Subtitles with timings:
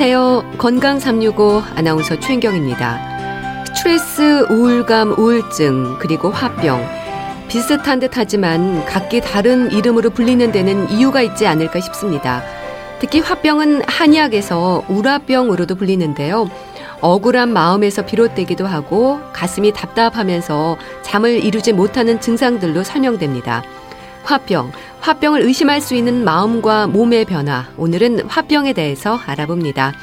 [0.00, 0.58] 안녕하세요.
[0.58, 3.64] 건강 365 아나운서 최인경입니다.
[3.64, 6.86] 스트레스, 우울감, 우울증, 그리고 화병.
[7.48, 12.44] 비슷한 듯 하지만 각기 다른 이름으로 불리는 데는 이유가 있지 않을까 싶습니다.
[13.00, 16.48] 특히 화병은 한의학에서 우라병으로도 불리는데요.
[17.00, 23.64] 억울한 마음에서 비롯되기도 하고 가슴이 답답하면서 잠을 이루지 못하는 증상들로 설명됩니다.
[24.22, 27.70] 화병, 화병을 의심할 수 있는 마음과 몸의 변화.
[27.76, 29.94] 오늘은 화병에 대해서 알아봅니다.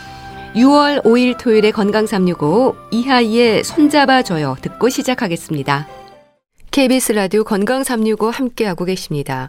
[0.55, 5.87] 6월 5일 토요일에 건강 365 이하이의 손잡아 줘요 듣고 시작하겠습니다.
[6.71, 9.47] KBS 라디오 건강 365 함께하고 계십니다.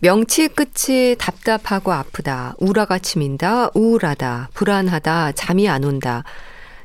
[0.00, 6.24] 명치 끝이 답답하고 아프다, 우라가 치민다, 우울하다, 불안하다, 잠이 안 온다.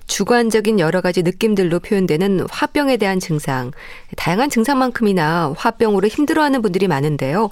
[0.09, 3.71] 주관적인 여러 가지 느낌들로 표현되는 화병에 대한 증상.
[4.17, 7.49] 다양한 증상만큼이나 화병으로 힘들어하는 분들이 많은데요.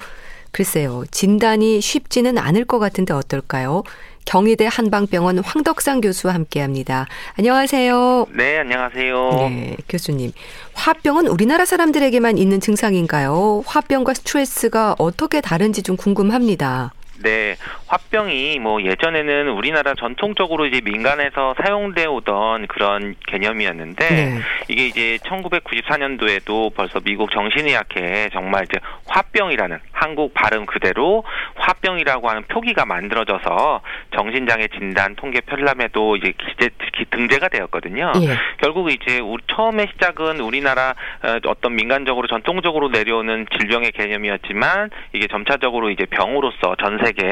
[0.51, 3.83] 글쎄요, 진단이 쉽지는 않을 것 같은데 어떨까요?
[4.25, 7.05] 경희대 한방병원 황덕상 교수와 함께 합니다.
[7.35, 8.25] 안녕하세요.
[8.35, 9.29] 네, 안녕하세요.
[9.49, 10.31] 네, 교수님.
[10.73, 13.63] 화병은 우리나라 사람들에게만 있는 증상인가요?
[13.65, 16.91] 화병과 스트레스가 어떻게 다른지 좀 궁금합니다.
[17.23, 17.55] 네,
[17.87, 24.39] 화병이 뭐 예전에는 우리나라 전통적으로 이제 민간에서 사용되어 오던 그런 개념이었는데 네.
[24.67, 31.23] 이게 이제 1994년도에도 벌써 미국 정신의학회에 정말 이제 화병이라는 한국 발음 그대로
[31.55, 33.81] 화병이라고 하는 표기가 만들어져서
[34.15, 36.69] 정신장애 진단 통계 편람에도 이제 기재,
[37.09, 38.11] 등재가 되었거든요.
[38.21, 38.37] 예.
[38.59, 39.21] 결국 이제
[39.55, 40.93] 처음에 시작은 우리나라
[41.23, 47.29] 어, 어떤 민간적으로 전통적으로 내려오는 질병의 개념이었지만 이게 점차적으로 이제 병으로서 전세 계에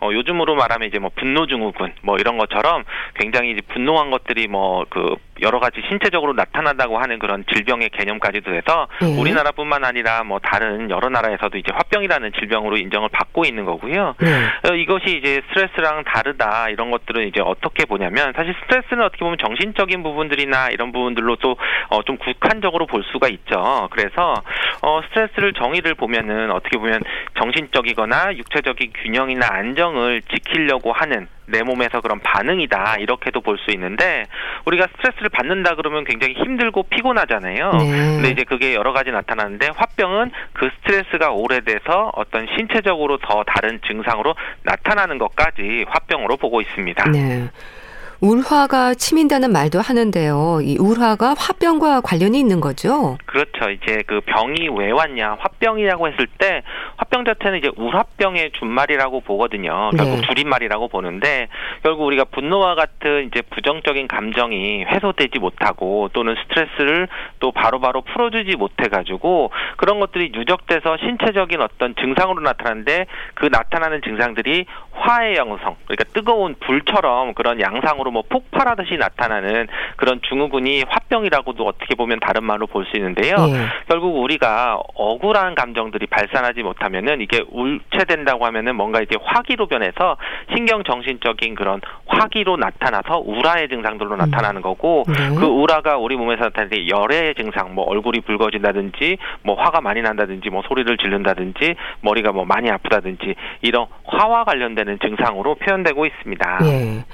[0.00, 4.86] 어, 요즘으로 말하면 이제 뭐 분노 증후군 뭐 이런 것처럼 굉장히 이제 분노한 것들이 뭐
[4.88, 9.20] 그 여러 가지 신체적으로 나타난다고 하는 그런 질병의 개념까지도 해서 네.
[9.20, 14.14] 우리나라뿐만 아니라 뭐 다른 여러 나라에서도 이제 화병이라는 질병으로 인정을 받고 있는 거고요.
[14.18, 14.70] 네.
[14.70, 20.02] 어, 이것이 이제 스트레스랑 다르다 이런 것들은 이제 어떻게 보냐면 사실 스트레스는 어떻게 보면 정신적인
[20.02, 21.56] 부분들이나 이런 부분들로도
[21.90, 23.88] 어, 좀 국한적으로 볼 수가 있죠.
[23.92, 24.34] 그래서
[24.82, 27.02] 어, 스트레스를 정의를 보면은 어떻게 보면
[27.38, 34.24] 정신적이거나 육체적인 균형 이나 안정을 지키려고 하는 내 몸에서 그런 반응이다 이렇게도 볼 수 있는데
[34.66, 37.70] 우리가 스트레스를 받는다 그러면 굉장히 힘들고 피곤하잖아요.
[37.72, 37.90] 네.
[38.16, 44.34] 근데 이제 그게 여러 가지 나타나는데 화병은 그 스트레스가 오래돼서 어떤 신체적으로 더 다른 증상으로
[44.64, 47.10] 나타나는 것까지 화병으로 보고 있습니다.
[47.10, 47.48] 네.
[48.20, 50.60] 울화가 치민다는 말도 하는데요.
[50.62, 53.18] 이 울화가 화병과 관련이 있는 거죠?
[53.26, 53.70] 그렇죠.
[53.70, 56.62] 이제 그 병이 왜 왔냐, 화병이라고 했을 때
[56.96, 59.90] 화병 자체는 이제 울화병의 준말이라고 보거든요.
[59.96, 60.22] 결국 네.
[60.22, 61.48] 줄임말이라고 보는데
[61.82, 67.08] 결국 우리가 분노와 같은 이제 부정적인 감정이 해소되지 못하고 또는 스트레스를
[67.40, 74.66] 또 바로바로 바로 풀어주지 못해가지고 그런 것들이 누적돼서 신체적인 어떤 증상으로 나타나는데 그 나타나는 증상들이
[74.92, 82.20] 화의 양성, 그러니까 뜨거운 불처럼 그런 양상으로 뭐 폭발하듯이 나타나는 그런 증후군이 화병이라고도 어떻게 보면
[82.20, 83.34] 다른 말로 볼 수 있는데요.
[83.48, 83.66] 예.
[83.88, 90.16] 결국 우리가 억울한 감정들이 발산하지 못하면은 이게 울체된다고 하면은 뭔가 이제 화기로 변해서
[90.54, 94.18] 신경 정신적인 그런 화기로 나타나서 우라의 증상들로 음.
[94.18, 95.34] 나타나는 거고 네.
[95.38, 100.62] 그 우라가 우리 몸에서 나타나는 열의 증상, 뭐 얼굴이 붉어진다든지 뭐 화가 많이 난다든지 뭐
[100.68, 106.58] 소리를 지른다든지 머리가 뭐 많이 아프다든지 이런 화와 관련되는 증상으로 표현되고 있습니다.
[106.64, 107.04] 예.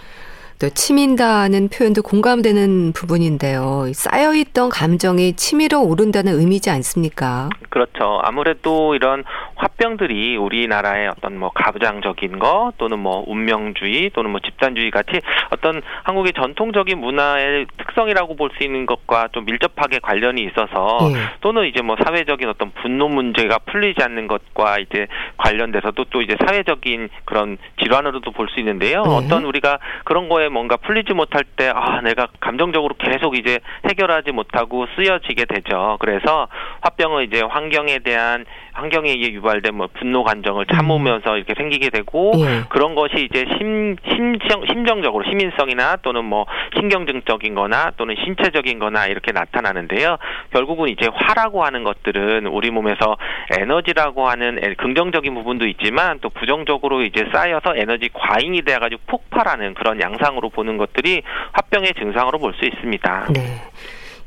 [0.63, 3.87] 또 치민다는 표현도 공감되는 부분인데요.
[3.93, 7.49] 쌓여있던 감정이 치밀어 오른다는 의미지 않습니까?
[7.69, 8.21] 그렇죠.
[8.23, 9.25] 아무래도 이런
[9.57, 16.33] 화병들이 우리나라의 어떤 뭐 가부장적인 거 또는 뭐 운명주의 또는 뭐 집단주의 같이 어떤 한국의
[16.35, 21.17] 전통적인 문화의 특성이라고 볼 수 있는 것과 좀 밀접하게 관련이 있어서 예.
[21.41, 25.07] 또는 이제 뭐 사회적인 어떤 분노 문제가 풀리지 않는 것과 이제
[25.39, 29.03] 관련돼서도 또 이제 사회적인 그런 질환으로도 볼 수 있는데요.
[29.07, 29.11] 예.
[29.11, 33.59] 어떤 우리가 그런 거에 뭔가 풀리지 못할 때 아 내가 감정적으로 계속 이제
[33.89, 35.97] 해결하지 못하고 쓰여지게 되죠.
[36.01, 36.49] 그래서
[36.83, 41.37] 화병은 이제 환경에 대한 환경에 의해 유발된 뭐 분노 감정을 참으면서 음.
[41.37, 42.63] 이렇게 생기게 되고 예.
[42.71, 46.47] 그런 것이 이제 심 심정 심정적으로 시민성이나 또는 뭐
[46.79, 50.17] 신경증적인거나 또는 신체적인거나 이렇게 나타나는데요.
[50.53, 53.17] 결국은 이제 화라고 하는 것들은 우리 몸에서
[53.59, 60.32] 에너지라고 하는 긍정적인 부분도 있지만 또 부정적으로 이제 쌓여서 에너지 과잉이 돼가지고 폭발하는 그런 양상
[60.37, 63.29] 으로 보는 것들이 화병의 증상으로 볼 수 있습니다.
[63.33, 63.63] 네.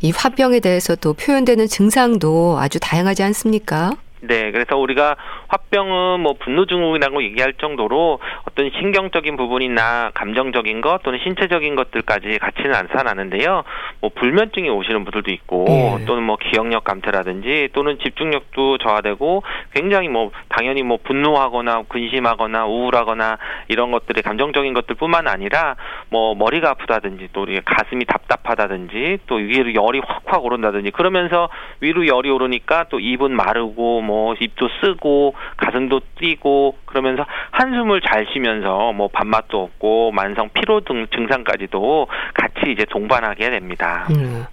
[0.02, 3.92] 이 화병에 대해서 또 표현되는 증상도 아주 다양하지 않습니까?
[4.28, 5.16] 네, 그래서 우리가
[5.48, 8.20] 화병은 뭐 분노 증후군이라고 얘기할 정도로
[8.50, 13.64] 어떤 신경적인 부분이나 감정적인 것 또는 신체적인 것들까지 같이는 나타나는데요.
[14.02, 16.06] 뭐 불면증이 오시는 분들도 있고 네.
[16.06, 19.44] 또는 뭐 기억력 감퇴라든지 또는 집중력도 저하되고
[19.74, 23.38] 굉장히 뭐 당연히 뭐 분노하거나 근심하거나 우울하거나
[23.68, 25.76] 이런 것들의 감정적인 것들뿐만 아니라
[26.10, 31.50] 뭐 머리가 아프다든지 또 우리 가슴이 답답하다든지 또 위로 열이 확확 오른다든지 그러면서
[31.82, 38.94] 위로 열이 오르니까 또 입은 마르고 뭐 입도 쓰고 가슴도 뛰고 그러면서 한숨을 잘 쉬면서
[38.94, 44.08] 뭐 밥맛도 없고 만성 피로 등 증상까지도 같이 이제 동반하게 됩니다.
[44.12, 44.46] 음.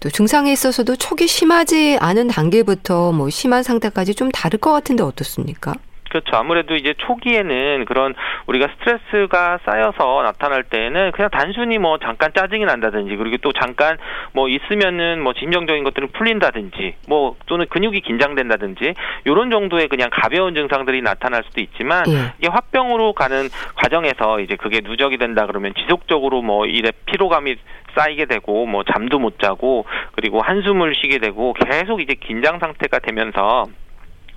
[0.00, 5.74] 또 증상에 있어서도 초기 심하지 않은 단계부터 뭐 심한 상태까지 좀 다를 것 같은데 어떻습니까?
[6.12, 6.36] 그렇죠.
[6.36, 8.14] 아무래도 이제 초기에는 그런
[8.46, 13.96] 우리가 스트레스가 쌓여서 나타날 때는 그냥 단순히 뭐 잠깐 짜증이 난다든지 그리고 또 잠깐
[14.34, 18.92] 뭐 있으면은 뭐 진정적인 것들은 풀린다든지 뭐 또는 근육이 긴장된다든지
[19.24, 22.34] 이런 정도의 그냥 가벼운 증상들이 나타날 수도 있지만 예.
[22.38, 27.56] 이게 화병으로 가는 과정에서 이제 그게 누적이 된다 그러면 지속적으로 뭐 일에 피로감이
[27.96, 33.64] 쌓이게 되고 뭐 잠도 못 자고 그리고 한숨을 쉬게 되고 계속 이제 긴장 상태가 되면서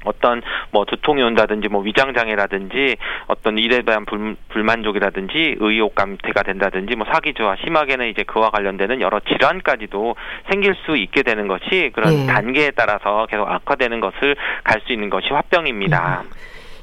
[0.05, 0.41] 어떤
[0.71, 2.95] 뭐 두통이 온다든지 뭐 위장 장애라든지
[3.27, 9.19] 어떤 일에 대한 불, 불만족이라든지 의욕 감퇴가 된다든지 뭐 사기조화 심하게는 이제 그와 관련되는 여러
[9.19, 10.15] 질환까지도
[10.49, 12.27] 생길 수 있게 되는 것이 그런 네.
[12.27, 16.23] 단계에 따라서 계속 악화되는 것을 갈 수 있는 것이 화병입니다.
[16.23, 16.29] 음.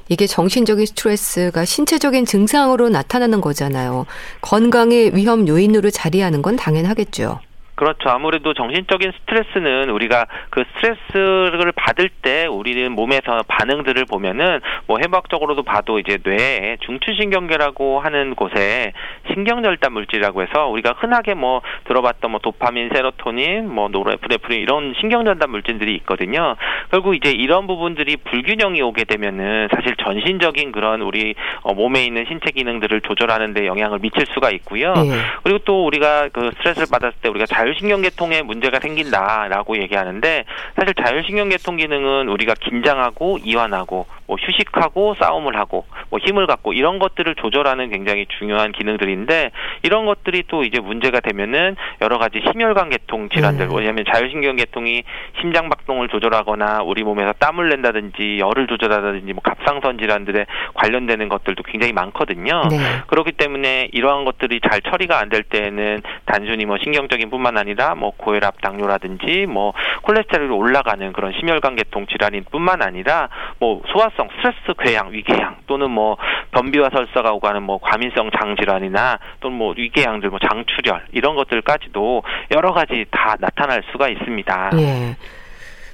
[0.09, 4.05] 이게 정신적인 스트레스가 신체적인 증상으로 나타나는 거잖아요.
[4.41, 7.39] 건강의 위험 요인으로 자리하는 건 당연하겠죠.
[7.75, 8.09] 그렇죠.
[8.09, 15.99] 아무래도 정신적인 스트레스는 우리가 그 스트레스를 받을 때 우리는 몸에서 반응들을 보면은 뭐 해부학적으로도 봐도
[15.99, 18.93] 이제 뇌에 중추신경계라고 하는 곳에
[19.33, 25.95] 신경절단 물질이라고 해서 우리가 흔하게 뭐 들어봤던 뭐 도파민, 세로토닌, 뭐 노르에프네프린 이런 신경전달 물질들이
[25.97, 26.55] 있거든요.
[26.91, 31.33] 결국 이제 이런 부분들이 불균형이 오게 되면은 사실 전신적인 그런 우리
[31.63, 34.93] 어 몸에 있는 신체 기능들을 조절하는 데 영향을 미칠 수가 있고요.
[34.93, 35.09] 네.
[35.43, 40.43] 그리고 또 우리가 그 스트레스를 받았을 때 우리가 자율 자율신경계통에 문제가 생긴다라고 얘기하는데
[40.75, 47.35] 사실 자율신경계통 기능은 우리가 긴장하고 이완하고 뭐 휴식하고 싸움을 하고 뭐 힘을 갖고 이런 것들을
[47.35, 49.51] 조절하는 굉장히 중요한 기능들인데
[49.83, 53.75] 이런 것들이 또 이제 문제가 되면은 여러 가지 심혈관 계통 질환들 네.
[53.75, 55.03] 왜냐하면 자율신경 계통이
[55.41, 61.91] 심장 박동을 조절하거나 우리 몸에서 땀을 낸다든지 열을 조절하다든지 뭐 갑상선 질환들에 관련되는 것들도 굉장히
[61.91, 62.63] 많거든요.
[62.69, 62.77] 네.
[63.07, 68.11] 그렇기 때문에 이러한 것들이 잘 처리가 안 될 때에는 단순히 뭐 신경적인 뿐만 아니라 뭐
[68.15, 69.73] 고혈압 당뇨라든지 뭐
[70.03, 73.29] 콜레스테롤이 올라가는 그런 심혈관 계통 질환인 뿐만 아니라
[73.59, 76.17] 뭐 소화 소화성 스트레스 궤양, 위궤양 또는 뭐
[76.51, 82.73] 변비와 설사가 오고 하는 뭐 과민성 장질환이나 또는 뭐 위궤양들, 뭐 장출혈 이런 것들까지도 여러
[82.73, 84.71] 가지 다 나타날 수가 있습니다.
[84.77, 85.15] 예.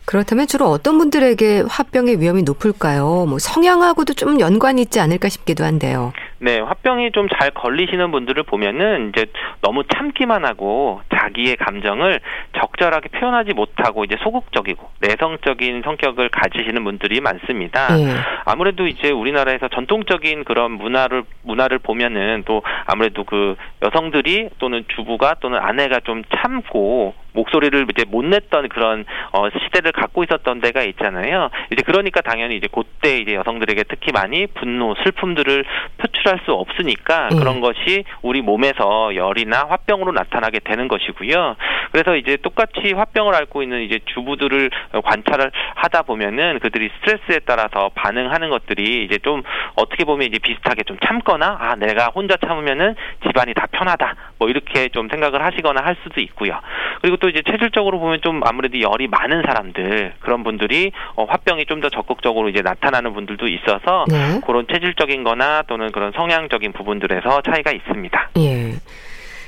[0.05, 3.25] 그렇다면 주로 어떤 분들에게 화병의 위험이 높을까요?
[3.27, 6.13] 뭐 성향하고도 좀 연관이 있지 않을까 싶기도 한데요.
[6.39, 9.25] 네, 화병이 좀 잘 걸리시는 분들을 보면은 이제
[9.61, 12.19] 너무 참기만 하고 자기의 감정을
[12.57, 17.95] 적절하게 표현하지 못하고 이제 소극적이고 내성적인 성격을 가지시는 분들이 많습니다.
[17.95, 18.13] 네.
[18.45, 25.59] 아무래도 이제 우리나라에서 전통적인 그런 문화를 문화를 보면은 또 아무래도 그 여성들이 또는 주부가 또는
[25.59, 31.49] 아내가 좀 참고 목소리를 이제 못 냈던 그런 어 시대를 갖고 있었던 데가 있잖아요.
[31.71, 35.63] 이제 그러니까 당연히 이제 그때 이제 여성들에게 특히 많이 분노, 슬픔들을
[35.99, 37.39] 표출 할 수 없으니까 음.
[37.39, 41.55] 그런 것이 우리 몸에서 열이나 화병으로 나타나게 되는 것이고요.
[41.91, 44.69] 그래서 이제 똑같이 화병을 앓고 있는 이제 주부들을
[45.03, 49.43] 관찰을 하다 보면은 그들이 스트레스에 따라서 반응하는 것들이 이제 좀
[49.75, 52.95] 어떻게 보면 이제 비슷하게 좀 참거나 아 내가 혼자 참으면은
[53.27, 56.59] 집안이 다 편하다 뭐 이렇게 좀 생각을 하시거나 할 수도 있고요.
[57.01, 61.79] 그리고 또 이제 체질적으로 보면 좀 아무래도 열이 많은 사람들 그런 분들이 어, 화병이 좀
[61.79, 64.41] 더 적극적으로 이제 나타나는 분들도 있어서 네.
[64.45, 68.31] 그런 체질적인거나 또는 그런 성향적인 부분들에서 차이가 있습니다.
[68.39, 68.75] 예.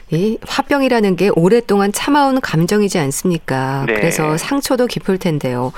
[0.09, 3.85] 이 화병이라는 게 오랫동안 참아온 감정이지 않습니까?
[3.87, 3.93] 네.
[3.93, 5.73] 그래서 상처도 깊을 텐데요.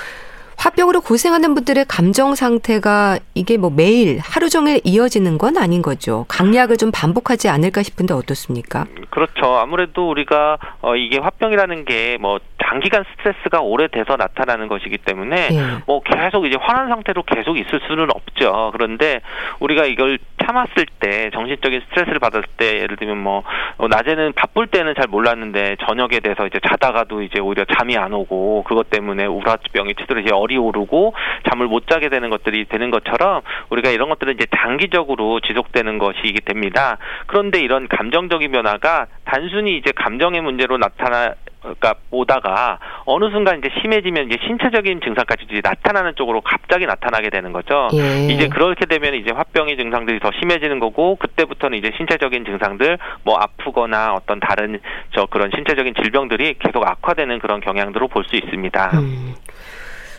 [0.63, 6.25] 화병으로 고생하는 분들의 감정 상태가 이게 뭐 매일 하루 종일 이어지는 건 아닌 거죠.
[6.29, 8.85] 강약을 좀 반복하지 않을까 싶은데 어떻습니까?
[9.09, 9.57] 그렇죠.
[9.57, 15.61] 아무래도 우리가 어 이게 화병이라는 게 뭐 장기간 스트레스가 오래돼서 나타나는 것이기 때문에 예.
[15.85, 18.71] 뭐 계속 이제 화난 상태로 계속 있을 수는 없죠.
[18.73, 19.21] 그런데
[19.59, 23.43] 우리가 이걸 참았을 때 정신적인 스트레스를 받았을 때 예를 들면 뭐
[23.77, 28.63] 어, 낮에는 바쁠 때는 잘 몰랐는데 저녁에 돼서 이제 자다가도 이제 오히려 잠이 안 오고
[28.67, 31.13] 그것 때문에 우라병이 치더라 이제 열이 오르고
[31.49, 36.97] 잠을 못 자게 되는 것들이 되는 것처럼 우리가 이런 것들은 이제 장기적으로 지속되는 것이기 됩니다.
[37.25, 44.27] 그런데 이런 감정적인 변화가 단순히 이제 감정의 문제로 나타나 그러니까 보다가 어느 순간 이제 심해지면
[44.27, 47.87] 이제 신체적인 증상까지 이제 나타나는 쪽으로 갑자기 나타나게 되는 거죠.
[47.93, 48.27] 예.
[48.27, 54.13] 이제 그렇게 되면 이제 화병의 증상들이 더 심해지는 거고 그때부터는 이제 신체적인 증상들 뭐 아프거나
[54.13, 54.79] 어떤 다른
[55.11, 58.91] 저 그런 신체적인 질병들이 계속 악화되는 그런 경향들을 볼수 있습니다.
[58.99, 59.35] 음.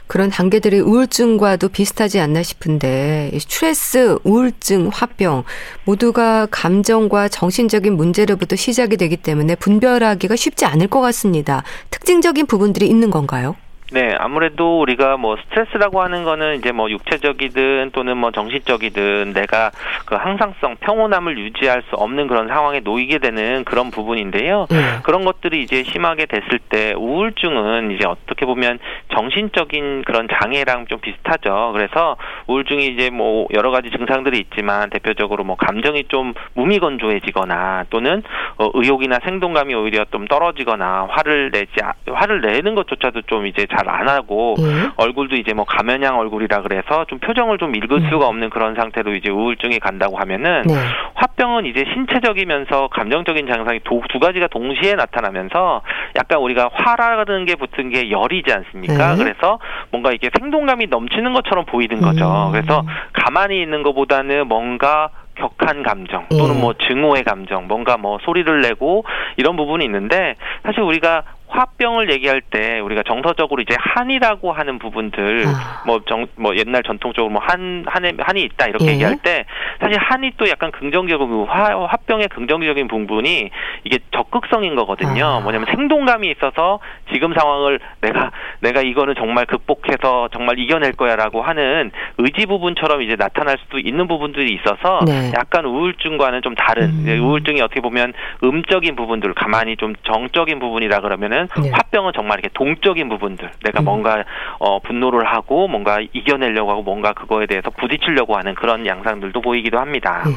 [0.06, 5.44] 그런 단계들이 우울증과도 비슷하지 않나 싶은데 스트레스, 우울증, 화병
[5.84, 11.62] 모두가 감정과 정신적인 문제로부터 시작이 되기 때문에 분별하기가 쉽지 않을 것 같습니다.
[11.90, 13.56] 특징적인 부분들이 있는 건가요?
[13.94, 19.70] 네, 아무래도 우리가 뭐 스트레스라고 하는 거는 이제 뭐 육체적이든 또는 뭐 정신적이든 내가
[20.04, 24.66] 그 항상성, 평온함을 유지할 수 없는 그런 상황에 놓이게 되는 그런 부분인데요.
[24.68, 24.76] 네.
[25.04, 28.80] 그런 것들이 이제 심하게 됐을 때 우울증은 이제 어떻게 보면
[29.14, 31.70] 정신적인 그런 장애랑 좀 비슷하죠.
[31.72, 32.16] 그래서
[32.48, 38.24] 우울증이 이제 뭐 여러 가지 증상들이 있지만 대표적으로 뭐 감정이 좀 무미건조해지거나 또는
[38.58, 41.74] 어 의욕이나 생동감이 오히려 좀 떨어지거나 화를 내지
[42.12, 44.90] 화를 내는 것조차도 좀 이제 잘안 하고 예.
[44.96, 48.10] 얼굴도 이제 뭐 가면양 얼굴이라 그래서 좀 표정을 좀 읽을 네.
[48.10, 50.74] 수가 없는 그런 상태로 이제 우울증이 간다고 하면은 네.
[51.14, 55.82] 화병은 이제 신체적이면서 감정적인 증상이 도, 두 가지가 동시에 나타나면서
[56.16, 59.14] 약간 우리가 화라는 게 붙은 게 열이지 않습니까?
[59.14, 59.24] 네.
[59.24, 59.58] 그래서
[59.90, 62.48] 뭔가 이게 생동감이 넘치는 것처럼 보이는 거죠.
[62.48, 62.52] 음.
[62.52, 66.60] 그래서 가만히 있는 것보다는 뭔가 격한 감정 또는 예.
[66.60, 69.04] 뭐 증오의 감정 뭔가 뭐 소리를 내고
[69.36, 71.22] 이런 부분이 있는데 사실 우리가
[71.54, 75.44] 화병을 얘기할 때 우리가 정서적으로 이제 한이라고 하는 부분들
[75.86, 76.26] 뭐정뭐 아.
[76.36, 78.90] 뭐 옛날 전통적으로 뭐 한 한에 한이 있다 이렇게 예.
[78.92, 79.44] 얘기할 때
[79.80, 83.50] 사실 한이 또 약간 긍정적인 그 화, 화병의 긍정적인 부분이
[83.84, 85.24] 이게 적극성인 거거든요.
[85.24, 85.40] 아.
[85.40, 86.80] 뭐냐면 생동감이 있어서
[87.12, 88.30] 지금 상황을 내가
[88.60, 94.54] 내가 이거는 정말 극복해서 정말 이겨낼 거야라고 하는 의지 부분처럼 이제 나타날 수도 있는 부분들이
[94.54, 95.32] 있어서 네.
[95.36, 97.20] 약간 우울증과는 좀 다른 음.
[97.20, 101.76] 우울증이 어떻게 보면 음적인 부분들 가만히 좀 정적인 부분이라 그러면은 경우는 네.
[101.76, 103.84] 화병은 정말 이렇게 동적인 부분들 내가 음.
[103.84, 104.24] 뭔가
[104.58, 110.24] 어, 분노를 하고 뭔가 이겨내려고 하고 뭔가 그거에 대해서 부딪히려고 하는 그런 양상들도 보이기도 합니다.
[110.26, 110.32] 네.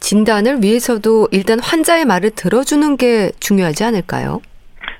[0.00, 4.42] 진단을 위해서도 일단 환자의 말을 들어주는 게 중요하지 않을까요?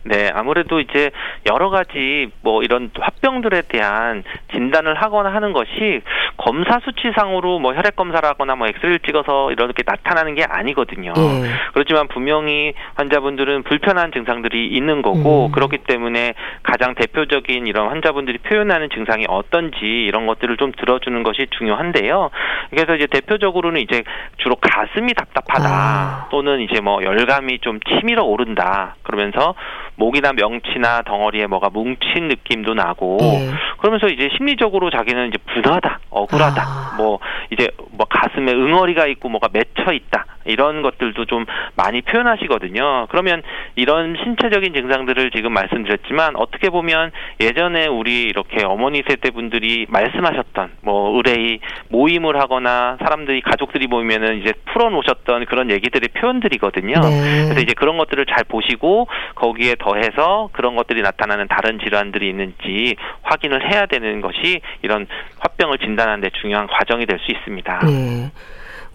[0.04, 1.10] 네, 아무래도 이제
[1.50, 6.02] 여러 가지 뭐 이런 화병들에 대한 진단을 하거나 하는 것이
[6.36, 11.14] 검사 수치상으로 뭐 혈액 검사를 하거나 뭐 엑스레이를 찍어서 이렇게 나타나는 게 아니거든요.
[11.16, 11.50] 예.
[11.72, 15.52] 그렇지만 분명히 환자분들은 불편한 증상들이 있는 거고 음.
[15.52, 22.30] 그렇기 때문에 가장 대표적인 이런 환자분들이 표현하는 증상이 어떤지 이런 것들을 좀 들어주는 것이 중요한데요.
[22.70, 24.02] 그래서 이제 대표적으로는 이제
[24.38, 26.28] 주로 가슴이 답답하다 아.
[26.30, 29.54] 또는 이제 뭐 열감이 좀 치밀어 오른다 그러면서
[29.96, 33.50] 목이나 명치나 덩어리에 뭐가 뭉친 느낌도 나고 네.
[33.78, 36.94] 그러면서 이제 심리적으로 자기는 이제 분하다, 억울하다, 아.
[36.96, 37.18] 뭐
[37.50, 43.06] 이제 뭐 가슴에 응어리가 있고 뭐가 맺혀 있다 이런 것들도 좀 많이 표현하시거든요.
[43.10, 43.42] 그러면
[43.76, 51.16] 이런 신체적인 증상들을 지금 말씀드렸지만 어떻게 보면 예전에 우리 이렇게 어머니 세대 분들이 말씀하셨던 뭐
[51.16, 56.94] 의뢰의 모임을 하거나 사람들이 가족들이 모이면은 이제 풀어놓으셨던 그런 얘기들의 표현들이거든요.
[57.00, 57.44] 네.
[57.44, 63.70] 그래서 이제 그런 것들을 잘 보시고 거기에 더해서 그런 것들이 나타나는 다른 질환들이 있는지 확인을
[63.70, 65.06] 해야 되는 것이 이런
[65.38, 67.80] 화병을 진단하는 데 중요한 과정이 될 수 있습니다.
[67.86, 68.30] 네.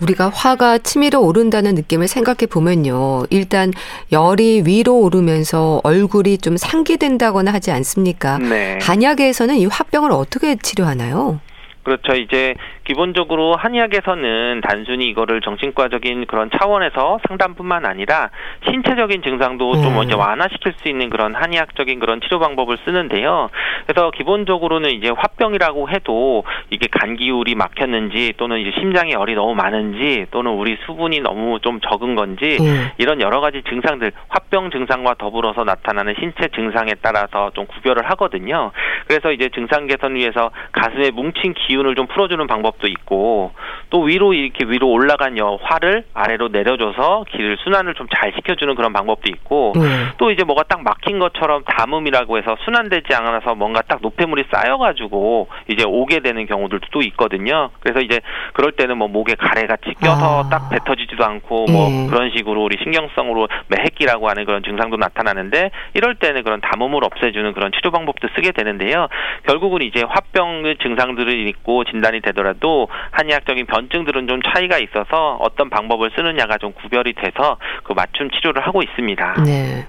[0.02, 3.24] 우리가 화가 치밀어 오른다는 느낌을 생각해 보면요.
[3.30, 3.72] 일단
[4.12, 8.38] 열이 위로 오르면서 얼굴이 좀 상기된다거나 하지 않습니까?
[8.38, 8.78] 네.
[8.82, 11.40] 한약에서는 이 화병을 어떻게 치료하나요?
[11.84, 12.14] 그렇죠.
[12.14, 12.56] 이제
[12.90, 18.32] 기본적으로 한의학에서는 단순히 이거를 정신과적인 그런 차원에서 상담뿐만 아니라
[18.68, 19.84] 신체적인 증상도 음.
[19.84, 23.52] 좀 먼저 완화시킬 수 있는 그런 한의학적인 그런 치료 방법을 쓰는데요.
[23.86, 30.26] 그래서 기본적으로는 이제 화병이라고 해도 이게 간 기울이 막혔는지 또는 이제 심장에 열이 너무 많은지
[30.32, 32.90] 또는 우리 수분이 너무 좀 적은 건지 음.
[32.98, 38.72] 이런 여러 가지 증상들 화병 증상과 더불어서 나타나는 신체 증상에 따라서 좀 구별을 하거든요.
[39.06, 43.52] 그래서 이제 증상 개선 위해서 가슴에 뭉친 기운을 좀 풀어주는 방법 방법도 있고
[43.90, 49.30] 또 위로 이렇게 위로 올라간 화를 아래로 내려줘서 길을 순환을 좀 잘 시켜주는 그런 방법도
[49.30, 49.82] 있고 네.
[50.18, 55.84] 또 이제 뭐가 딱 막힌 것처럼 담음이라고 해서 순환되지 않아서 뭔가 딱 노폐물이 쌓여가지고 이제
[55.86, 57.70] 오게 되는 경우들도 또 있거든요.
[57.80, 58.20] 그래서 이제
[58.54, 60.50] 그럴 때는 뭐 목에 가래같이 껴서 아.
[60.50, 62.08] 딱 뱉어지지도 않고 뭐 네.
[62.10, 67.72] 그런 식으로 우리 신경성으로 매핵기라고 하는 그런 증상도 나타나는데 이럴 때는 그런 담음을 없애주는 그런
[67.72, 69.08] 치료 방법도 쓰게 되는데요.
[69.46, 72.69] 결국은 이제 화병 증상들이 있고 진단이 되더라도
[73.12, 78.82] 한의학적인 변증들은 좀 차이가 있어서 어떤 방법을 쓰느냐가 좀 구별이 돼서 그 맞춤 치료를 하고
[78.82, 79.44] 있습니다.
[79.46, 79.88] 네.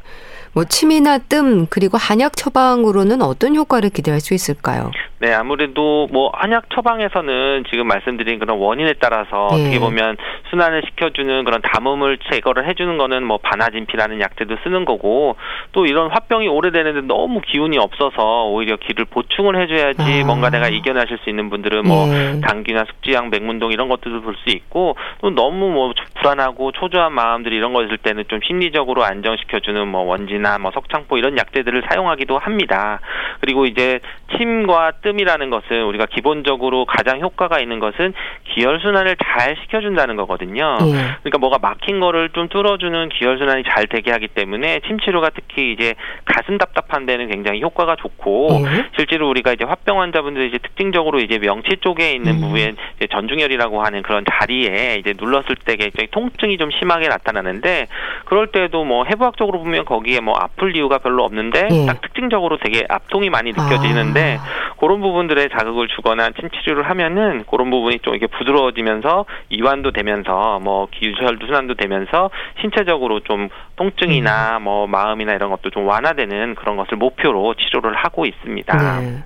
[0.52, 4.90] 뭐 침이나 뜸 그리고 한약 처방으로는 어떤 효과를 기대할 수 있을까요?
[5.18, 9.60] 네, 아무래도 뭐 한약 처방에서는 지금 말씀드린 그런 원인에 따라서 예.
[9.62, 10.16] 어떻게 보면
[10.48, 15.36] 순환을 시켜주는 그런 담음을 제거를 해주는 거는 뭐 바나진피라는 약제도 쓰는 거고
[15.72, 20.26] 또 이런 화병이 오래되는데 너무 기운이 없어서 오히려 기를 보충을 해줘야지 아.
[20.26, 22.40] 뭔가 내가 이겨내실 수 있는 분들은 뭐 예.
[22.40, 27.74] 당귀나 숙지향, 맥문동 이런 것들도 볼 수 있고 또 너무 뭐 불안하고 초조한 마음들이 이런
[27.74, 33.00] 거 있을 때는 좀 심리적으로 안정시켜주는 뭐 원 지나 뭐 석창포 이런 약제들을 사용하기도 합니다.
[33.40, 34.00] 그리고 이제
[34.36, 40.78] 침과 뜸이라는 것은 우리가 기본적으로 가장 효과가 있는 것은 기혈 순환을 잘 시켜준다는 거거든요.
[40.80, 40.92] 예.
[41.20, 45.72] 그러니까 뭐가 막힌 거를 좀 뚫어주는 기혈 순환이 잘 되게 하기 때문에 침 치료가 특히
[45.72, 45.94] 이제
[46.24, 48.86] 가슴 답답한 데는 굉장히 효과가 좋고 예.
[48.96, 52.40] 실제로 우리가 이제 화병 환자분들 이제 특징적으로 이제 명치 쪽에 있는 음.
[52.40, 57.86] 부위에 이제 전중혈이라고 하는 그런 자리에 이제 눌렀을 때 굉장히 통증이 좀 심하게 나타나는데
[58.24, 61.86] 그럴 때도 뭐 해부학적으로 보면 거기에 뭐 아플 이유가 별로 없는데 예.
[61.86, 64.74] 딱 특징적으로 되게 압통이 많이 느껴지는데 아.
[64.78, 71.46] 그런 부분들에 자극을 주거나 침치료를 하면은 그런 부분이 좀 이게 부드러워지면서 이완도 되면서 뭐 기혈도
[71.46, 74.64] 순환도 되면서 신체적으로 좀 통증이나 음.
[74.64, 79.00] 뭐 마음이나 이런 것도 좀 완화되는 그런 것을 목표로 치료를 하고 있습니다.
[79.00, 79.22] 네.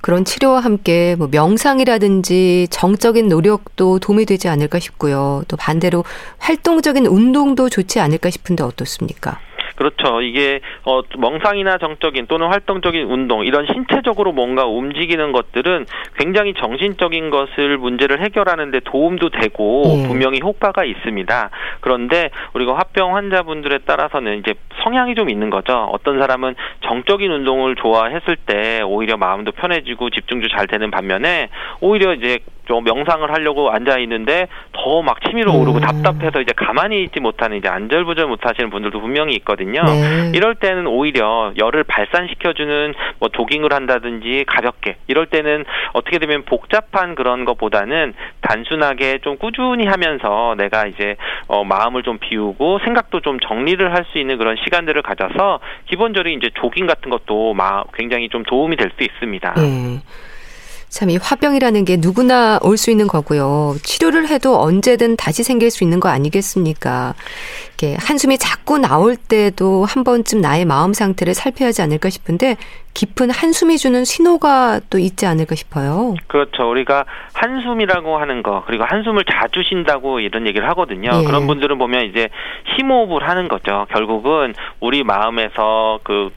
[0.00, 5.42] 그런 치료와 함께 뭐 명상이라든지 정적인 노력도 도움이 되지 않을까 싶고요.
[5.48, 6.04] 또 반대로
[6.38, 9.40] 활동적인 운동도 좋지 않을까 싶은데 어떻습니까?
[9.78, 10.22] 그렇죠.
[10.22, 15.86] 이게 어 멍상이나 정적인 또는 활동적인 운동 이런 신체적으로 뭔가 움직이는 것들은
[16.18, 20.08] 굉장히 정신적인 것을 문제를 해결하는 데 도움도 되고 예.
[20.08, 21.50] 분명히 효과가 있습니다.
[21.78, 25.88] 그런데 우리가 화병 환자분들에 따라서는 이제 성향이 좀 있는 거죠.
[25.92, 32.40] 어떤 사람은 정적인 운동을 좋아했을 때 오히려 마음도 편해지고 집중도 잘 되는 반면에 오히려 이제
[32.68, 35.80] 좀 명상을 하려고 앉아 있는데 더 막 치밀어 오르고 음.
[35.80, 39.82] 답답해서 이제 가만히 있지 못하는 이제 안절부절 못하시는 분들도 분명히 있거든요.
[39.84, 40.32] 네.
[40.34, 47.44] 이럴 때는 오히려 열을 발산시켜주는 뭐 조깅을 한다든지 가볍게 이럴 때는 어떻게 되면 복잡한 그런
[47.44, 54.08] 것보다는 단순하게 좀 꾸준히 하면서 내가 이제 어 마음을 좀 비우고 생각도 좀 정리를 할
[54.12, 58.90] 수 있는 그런 시간들을 가져서 기본적으로 이제 조깅 같은 것도 막 굉장히 좀 도움이 될
[58.96, 59.54] 수 있습니다.
[59.54, 59.98] 네.
[60.90, 63.74] 참, 이 화병이라는 게 누구나 올 수 있는 거고요.
[63.82, 67.14] 치료를 해도 언제든 다시 생길 수 있는 거 아니겠습니까?
[67.80, 72.56] 이렇게 한숨이 자꾸 나올 때도 한 번쯤 나의 마음 상태를 살펴야 하지 않을까 싶은데
[72.94, 76.14] 깊은 한숨이 주는 신호가 또 있지 않을까 싶어요.
[76.28, 76.70] 그렇죠.
[76.70, 81.10] 우리가 한숨이라고 하는 거 그리고 한숨을 자주 쉰다고 이런 얘기를 하거든요.
[81.20, 81.24] 예.
[81.24, 82.28] 그런 분들은 보면 이제
[82.76, 83.86] 심호흡을 하는 거죠.
[83.90, 86.30] 결국은 우리 마음에서 그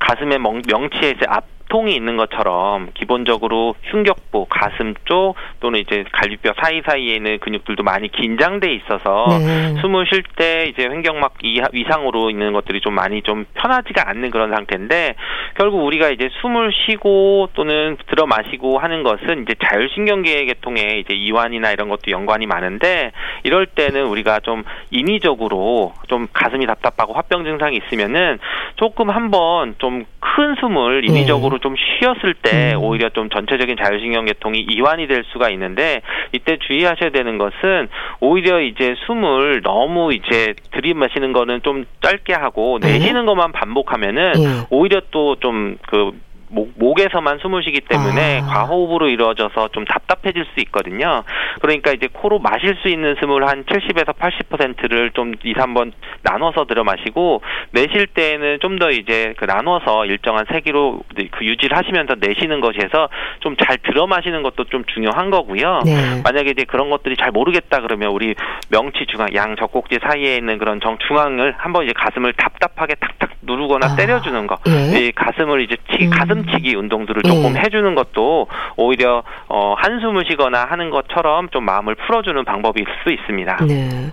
[0.00, 7.16] 가슴의 명치에 이제 앞 통이 있는 것처럼 기본적으로 흉격부, 가슴 쪽 또는 이제 갈비뼈 사이사이에
[7.16, 9.74] 있는 근육들도 많이 긴장돼 있어서 네.
[9.80, 15.16] 숨을 쉴 때 이제 횡격막 이상으로 있는 것들이 좀 많이 좀 편하지가 않는 그런 상태인데
[15.56, 21.72] 결국 우리가 이제 숨을 쉬고 또는 들어 마시고 하는 것은 이제 자율신경계 계통에 이제 이완이나
[21.72, 23.10] 이런 것도 연관이 많은데
[23.42, 28.38] 이럴 때는 우리가 좀 인위적으로 좀 가슴이 답답하고 화병 증상이 있으면은
[28.76, 31.62] 조금 한번 좀 큰 숨을 인위적으로 네.
[31.64, 32.82] 좀 쉬었을 때 음.
[32.82, 37.88] 오히려 좀 전체적인 자율신경 계통이 이완이 될 수가 있는데 이때 주의하셔야 되는 것은
[38.20, 42.98] 오히려 이제 숨을 너무 이제 들이마시는 거는 좀 짧게 하고 네.
[42.98, 44.66] 내쉬는 것만 반복하면은 네.
[44.68, 46.12] 오히려 또 좀 그
[46.54, 48.46] 목, 목에서만 숨을 쉬기 때문에 아.
[48.46, 51.24] 과호흡으로 이루어져서 좀 답답해질 수 있거든요.
[51.60, 56.84] 그러니까 이제 코로 마실 수 있는 숨을 한 70에서 80%를 좀 2, 3번 나눠서 들어
[56.84, 63.08] 마시고 내쉴 때에는 좀 더 이제 그 나눠서 일정한 세기로 그 유지를 하시면서 내쉬는 것에서
[63.40, 65.80] 좀 잘 들어 마시는 것도 좀 중요한 거고요.
[65.86, 66.20] 네.
[66.24, 68.34] 만약에 이제 그런 것들이 잘 모르겠다 그러면 우리
[68.68, 73.92] 명치 중앙 양 젖꼭지 사이에 있는 그런 정 중앙을 한번 이제 가슴을 답답하게 탁탁 누르거나
[73.92, 73.96] 아.
[73.96, 74.58] 때려주는 거.
[74.68, 74.98] 예.
[75.06, 76.10] 이 가슴을 이제 치, 음.
[76.10, 77.60] 가슴 멈치기 운동들을 조금 예.
[77.60, 83.64] 해주는 것도 오히려 어, 한숨을 쉬거나 하는 것처럼 좀 마음을 풀어주는 방법일 수 있습니다.
[83.66, 84.12] 네.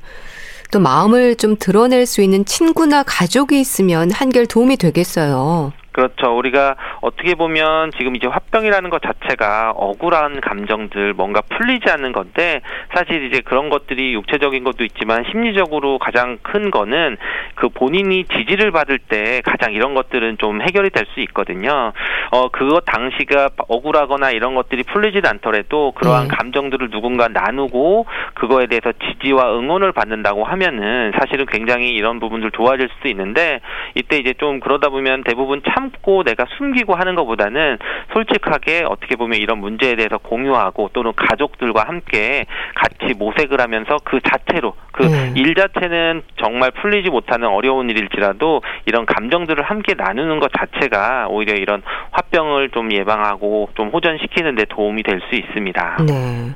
[0.71, 5.73] 또 마음을 좀 드러낼 수 있는 친구나 가족이 있으면 한결 도움이 되겠어요.
[5.91, 6.35] 그렇죠.
[6.35, 12.61] 우리가 어떻게 보면 지금 이제 화병이라는 것 자체가 억울한 감정들 뭔가 풀리지 않는 건데
[12.95, 17.17] 사실 이제 그런 것들이 육체적인 것도 있지만 심리적으로 가장 큰 거는
[17.55, 21.91] 그 본인이 지지를 받을 때 가장 이런 것들은 좀 해결이 될 수 있거든요.
[22.31, 26.35] 어 그것 당시가 억울하거나 이런 것들이 풀리지도 않더라도 그러한 네.
[26.35, 33.09] 감정들을 누군가 나누고 그거에 대해서 지지와 응원을 받는다고 하면은 사실은 굉장히 이런 부분들 좋아질 수도
[33.09, 33.59] 있는데
[33.95, 37.77] 이때 이제 좀 그러다 보면 대부분 참고 내가 숨기고 하는 것보다는
[38.13, 44.73] 솔직하게 어떻게 보면 이런 문제에 대해서 공유하고 또는 가족들과 함께 같이 모색을 하면서 그 자체로
[44.91, 45.53] 그일 네.
[45.53, 52.69] 자체는 정말 풀리지 못하는 어려운 일일지라도 이런 감정들을 함께 나누는 것 자체가 오히려 이런 화병을
[52.71, 55.97] 좀 예방하고 좀 호전시키는 데 도움이 될 수 있습니다.
[56.07, 56.51] 네.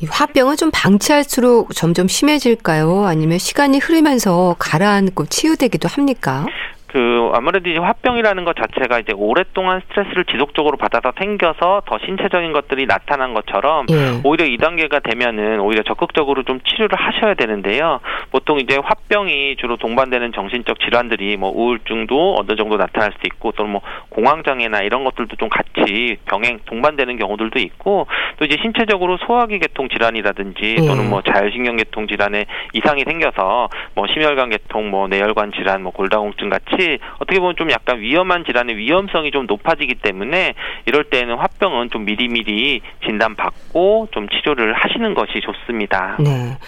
[0.00, 3.04] 이 화병은 좀 방치할수록 점점 심해질까요?
[3.06, 6.44] 아니면 시간이 흐르면서 가라앉고 치유되기도 합니까?
[6.92, 12.86] 그 아무래도 이제 화병이라는 것 자체가 이제 오랫동안 스트레스를 지속적으로 받아서 생겨서 더 신체적인 것들이
[12.86, 14.20] 나타난 것처럼 예.
[14.24, 18.00] 오히려 이 단계가 되면은 오히려 적극적으로 좀 치료를 하셔야 되는데요.
[18.30, 23.72] 보통 이제 화병이 주로 동반되는 정신적 질환들이 뭐 우울증도 어느 정도 나타날 수도 있고 또는
[23.72, 29.58] 뭐 공황 장애나 이런 것들도 좀 같이 병행 동반되는 경우들도 있고 또 이제 신체적으로 소화기
[29.60, 30.86] 계통 질환이라든지 예.
[30.86, 36.50] 또는 뭐 자율신경 계통 질환에 이상이 생겨서 뭐 심혈관 계통 뭐 뇌혈관 질환 뭐 골다공증
[36.50, 40.54] 같이 것이 어떻게 보면 좀 약간 위험한 질환의 위험성이 좀 높아지기 때문에
[40.86, 46.16] 이럴 때는 화병은 좀 미리미리 진단받고 좀 치료를 하시는 것이 좋습니다.
[46.18, 46.58] 네.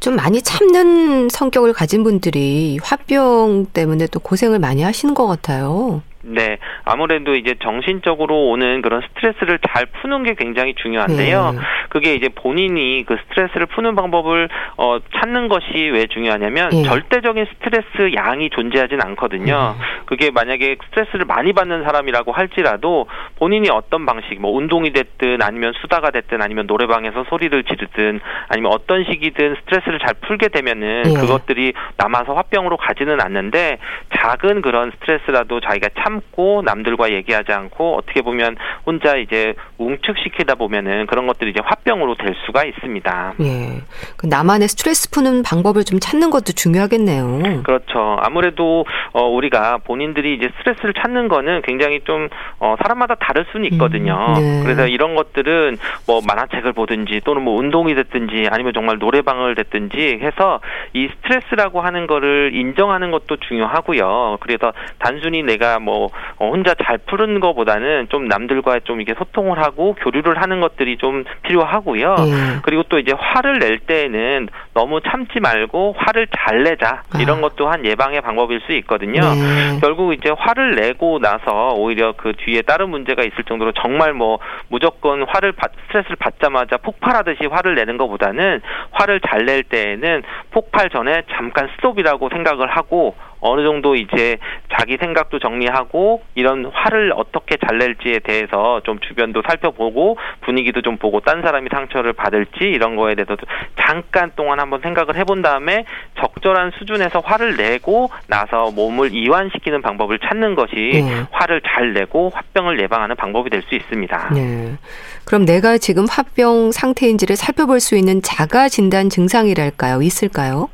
[0.00, 6.02] 좀 많이 참는 성격을 가진 분들이 화병 때문에 또 고생을 많이 하시는 것 같아요.
[6.26, 11.52] 네, 아무래도 이제 정신적으로 오는 그런 스트레스를 잘 푸는 게 굉장히 중요한데요.
[11.52, 11.58] 네.
[11.90, 16.82] 그게 이제 본인이 그 스트레스를 푸는 방법을 어, 찾는 것이 왜 중요하냐면 네.
[16.82, 19.76] 절대적인 스트레스 양이 존재하진 않거든요.
[19.78, 19.84] 네.
[20.06, 23.06] 그게 만약에 스트레스를 많이 받는 사람이라고 할지라도
[23.36, 29.04] 본인이 어떤 방식, 뭐 운동이 됐든 아니면 수다가 됐든 아니면 노래방에서 소리를 지르든 아니면 어떤
[29.04, 31.14] 식이든 스트레스를 잘 풀게 되면은 네.
[31.20, 33.78] 그것들이 남아서 화병으로 가지는 않는데
[34.16, 41.06] 작은 그런 스트레스라도 자기가 참 참고 남들과 얘기하지 않고 어떻게 보면 혼자 이제 웅축시키다 보면은
[41.06, 43.34] 그런 것들이 이제 화병으로 될 수가 있습니다.
[43.40, 43.82] 예.
[44.16, 47.62] 그 나만의 스트레스 푸는 방법을 좀 찾는 것도 중요하겠네요.
[47.64, 48.18] 그렇죠.
[48.20, 52.28] 아무래도 어 우리가 본인들이 이제 스트레스를 찾는 거는 굉장히 좀
[52.60, 54.14] 어 사람마다 다를 수는 있거든요.
[54.14, 54.62] 음, 네.
[54.62, 60.60] 그래서 이런 것들은 뭐 만화책을 보든지 또는 뭐 운동이 됐든지 아니면 정말 노래방을 됐든지 해서
[60.92, 64.38] 이 스트레스라고 하는 거를 인정하는 것도 중요하고요.
[64.40, 69.73] 그래서 단순히 내가 뭐 어, 혼자 잘 푸는 것보다는 좀 남들과 좀 이게 소통을 하고
[69.76, 72.14] 교류를 하는 것들이 좀 필요하고요.
[72.16, 72.60] 네.
[72.62, 77.40] 그리고 또 이제 화를 낼 때에는 너무 참지 말고 화를 잘 내자 이런 아.
[77.42, 79.20] 것도 한 예방의 방법일 수 있거든요.
[79.20, 79.80] 네.
[79.80, 85.24] 결국 이제 화를 내고 나서 오히려 그 뒤에 다른 문제가 있을 정도로 정말 뭐 무조건
[85.28, 88.60] 화를 받, 스트레스를 받자마자 폭발하듯이 화를 내는 것보다는
[88.90, 94.38] 화를 잘 낼 때에는 폭발 전에 잠깐 스톱이라고 생각을 하고 어느 정도 이제
[94.78, 101.20] 자기 생각도 정리하고 이런 화를 어떻게 잘 낼지에 대해서 좀 주변도 살펴보고 분위기도 좀 보고
[101.20, 103.44] 딴 사람이 상처를 받을지 이런 거에 대해서도
[103.76, 105.84] 잠깐 동안 한번 생각을 해본 다음에
[106.20, 111.24] 적절한 수준에서 화를 내고 나서 몸을 이완시키는 방법을 찾는 것이 네.
[111.32, 114.30] 화를 잘 내고 화병을 예방하는 방법이 될 수 있습니다.
[114.34, 114.76] 네.
[115.24, 120.02] 그럼 내가 지금 화병 상태인지를 살펴볼 수 있는 자가 진단 증상이랄까요?
[120.02, 120.68] 있을까요?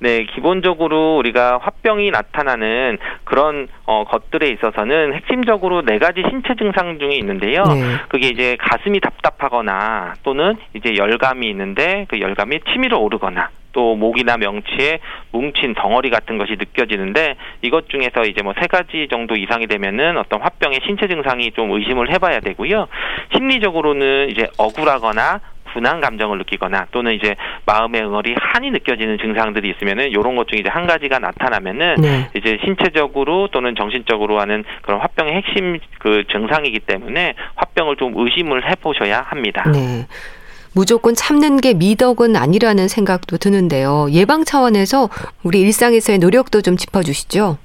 [0.00, 7.16] 네, 기본적으로 우리가 화병이 나타나는 그런 어, 것들에 있어서는 핵심적으로 네 가지 신체 증상 중에
[7.16, 7.62] 있는데요.
[7.64, 7.96] 네.
[8.08, 14.98] 그게 이제 가슴이 답답하거나 또는 이제 열감이 있는데 그 열감이 치밀어 오르거나 또 목이나 명치에
[15.30, 20.40] 뭉친 덩어리 같은 것이 느껴지는데 이것 중에서 이제 뭐 세 가지 정도 이상이 되면은 어떤
[20.40, 22.88] 화병의 신체 증상이 좀 의심을 해봐야 되고요.
[23.36, 25.40] 심리적으로는 이제 억울하거나
[25.78, 30.68] 분한 감정을 느끼거나 또는 이제 마음의 응어리 한이 느껴지는 증상들이 있으면은 요런 것 중에 이제
[30.68, 32.28] 한 가지가 나타나면은 네.
[32.34, 38.74] 이제 신체적으로 또는 정신적으로 하는 그런 화병의 핵심 그 증상이기 때문에 화병을 좀 의심을 해
[38.74, 39.64] 보셔야 합니다.
[39.72, 40.06] 네.
[40.74, 44.06] 무조건 참는 게 미덕은 아니라는 생각도 드는데요.
[44.10, 45.08] 예방 차원에서
[45.42, 47.56] 우리 일상에서의 노력도 좀 짚어 주시죠.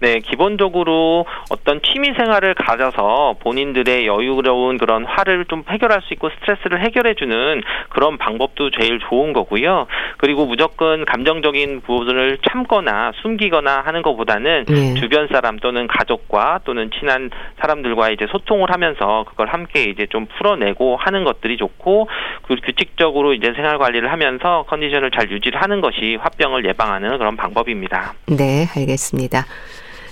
[0.00, 6.80] 네, 기본적으로 어떤 취미 생활을 가져서 본인들의 여유로운 그런 화를 좀 해결할 수 있고 스트레스를
[6.84, 9.86] 해결해주는 그런 방법도 제일 좋은 거고요.
[10.18, 14.94] 그리고 무조건 감정적인 부분을 참거나 숨기거나 하는 것보다는 네.
[14.94, 20.96] 주변 사람 또는 가족과 또는 친한 사람들과 이제 소통을 하면서 그걸 함께 이제 좀 풀어내고
[20.96, 22.08] 하는 것들이 좋고
[22.42, 28.14] 그 규칙적으로 이제 생활 관리를 하면서 컨디션을 잘 유지를 하는 것이 화병을 예방하는 그런 방법입니다.
[28.26, 29.44] 네, 알겠습니다.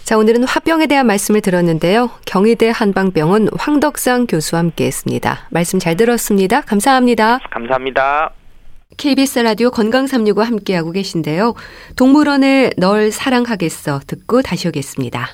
[0.07, 2.11] 자, 오늘은 화병에 대한 말씀을 들었는데요.
[2.27, 5.49] 경희대 한방병원 황덕상 교수와 함께 했습니다.
[5.51, 6.61] 말씀 잘 들었습니다.
[6.61, 7.41] 감사합니다.
[7.51, 8.31] 감사합니다.
[8.99, 11.55] KBS 라디오 건강365 함께하고 계신데요.
[11.97, 15.29] 동물원의 널 사랑하겠어 듣고 다시 오겠습니다.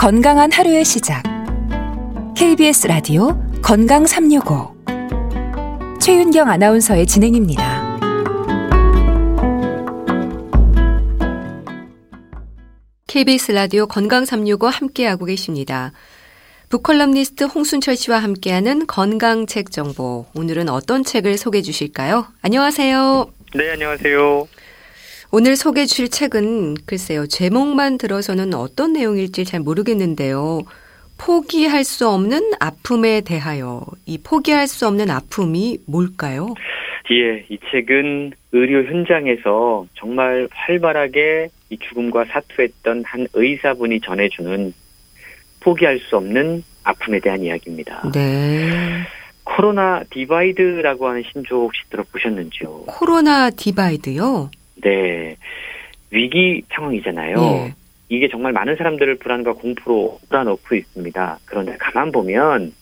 [0.00, 1.22] 건강한 하루의 시작.
[2.34, 4.74] KBS 라디오 건강 365.
[6.00, 7.98] 최윤경 아나운서의 진행입니다.
[13.08, 15.92] KBS 라디오 건강 365 함께하고 계십니다.
[16.70, 20.24] 북컬럼니스트 홍순철 씨와 함께하는 건강책 정보.
[20.34, 22.26] 오늘은 어떤 책을 소개해 주실까요?
[22.40, 23.30] 안녕하세요.
[23.54, 24.48] 네, 안녕하세요.
[25.32, 27.26] 오늘 소개해 주실 책은 글쎄요.
[27.26, 30.62] 제목만 들어서는 어떤 내용일지 잘 모르겠는데요.
[31.18, 36.54] 포기할 수 없는 아픔에 대하여 이 포기할 수 없는 아픔이 뭘까요?
[37.12, 44.72] 예, 이 책은 의료 현장에서 정말 활발하게 이 죽음과 사투했던 한 의사분이 전해주는
[45.60, 48.10] 포기할 수 없는 아픔에 대한 이야기입니다.
[48.12, 48.70] 네.
[49.44, 52.84] 코로나 divide라고 하는 신조 혹시 들어보셨는지요?
[52.86, 54.50] 코로나 divide요?
[54.82, 55.36] 네.
[56.10, 57.36] 위기 상황이잖아요.
[57.36, 57.74] 예.
[58.08, 61.38] 이게 정말 많은 사람들을 불안과 공포로 몰아넣고 있습니다.
[61.44, 62.72] 그런데 가만 보면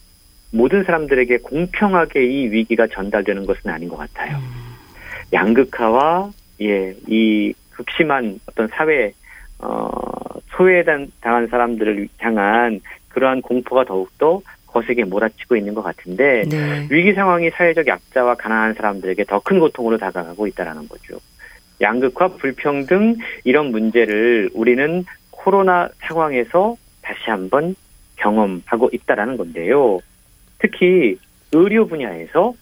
[0.50, 4.38] 모든 사람들에게 공평하게 이 위기가 전달되는 것은 아닌 것 같아요.
[5.32, 6.30] 양극화와
[6.62, 9.12] 예, 이 극심한 어떤 사회
[9.58, 9.90] 어
[10.56, 16.86] 소외당한 사람들을 향한 그러한 공포가 더욱더 거세게 몰아치고 있는 것 같은데 네.
[16.90, 21.18] 위기 상황이 사회적 약자와 가난한 사람들에게 더 큰 고통으로 다가가고 있다라는 거죠.
[21.80, 27.74] 양극화, 불평등 이런 문제를 우리는 코로나 상황에서 다시 한번
[28.16, 30.00] 경험하고 있다라는 건데요.
[30.58, 31.16] 특히
[31.52, 32.54] 의료 분야에서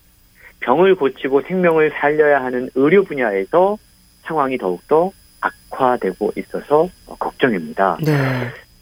[0.60, 3.76] 병을 고치고 생명을 살려야 하는 의료 분야에서
[4.22, 7.98] 상황이 더욱더 악화되고 있어서 걱정입니다.
[8.04, 8.12] 네.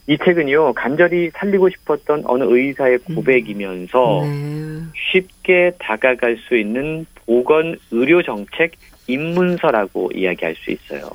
[0.07, 4.83] 이 책은요, 간절히 살리고 싶었던 어느 의사의 고백이면서 네.
[5.13, 8.73] 쉽게 다가갈 수 있는 보건 의료 정책
[9.07, 11.11] 입문서라고 이야기할 수 있어요.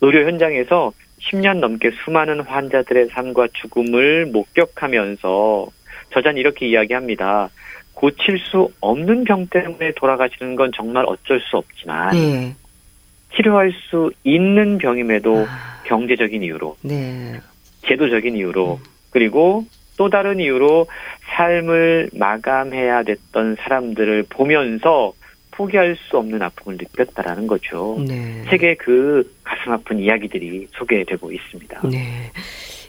[0.00, 5.66] 의료 현장에서 10년 넘게 수많은 환자들의 삶과 죽음을 목격하면서
[6.12, 7.50] 저자는 이렇게 이야기합니다.
[7.94, 12.54] 고칠 수 없는 병 때문에 돌아가시는 건 정말 어쩔 수 없지만 예.
[13.36, 17.38] 치료할 수 있는 병임에도 아, 경제적인 이유로 네.
[17.86, 20.86] 제도적인 이유로 그리고 또 다른 이유로
[21.36, 25.12] 삶을 마감해야 됐던 사람들을 보면서
[25.60, 28.02] 포기할 수 없는 아픔을 느꼈다라는 거죠.
[28.08, 28.42] 네.
[28.48, 31.82] 책에 그 가슴 아픈 이야기들이 소개되고 있습니다.
[31.90, 32.32] 네.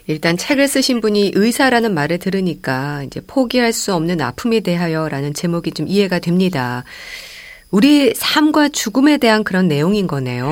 [0.06, 5.86] 일단 책을 쓰신 분이 의사라는 말을 들으니까 이제 포기할 수 없는 아픔에 대하여라는 제목이 좀
[5.86, 6.84] 이해가 됩니다.
[7.70, 10.46] 우리 삶과 죽음에 대한 그런 내용인 거네요.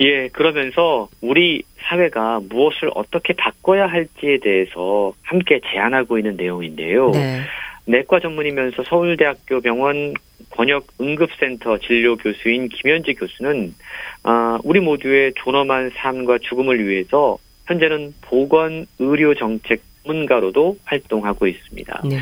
[0.00, 7.10] 예, 그러면서 우리 사회가 무엇을 어떻게 바꿔야 할지에 대해서 함께 제안하고 있는 내용인데요.
[7.10, 7.40] 네.
[7.84, 10.14] 내과 전문이면서 서울대학교 병원
[10.50, 13.74] 권역 응급센터 진료 교수인 김현지 교수는
[14.22, 22.02] 아, 우리 모두의 존엄한 삶과 죽음을 위해서 현재는 보건 의료 정책 전문가로도 활동하고 있습니다.
[22.08, 22.18] 네.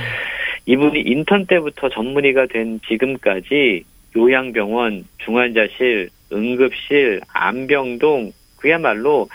[0.66, 3.84] 이분이 인턴 때부터 전문의가 된 지금까지
[4.16, 9.28] 요양병원, 중환자실, 응급실, 안병동 그야말로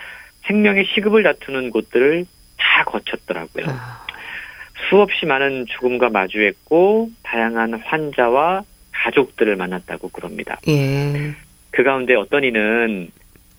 [0.44, 2.26] 생명의 시급을 다투는 곳들을
[2.58, 3.66] 다 거쳤더라고요.
[3.68, 4.06] 아,
[4.90, 8.64] 수없이 많은 죽음과 마주했고 다양한 환자와
[9.06, 10.60] 가족들을 만났다고 그럽니다.
[10.68, 11.34] 예.
[11.72, 13.10] 그 가운데 어떤 이는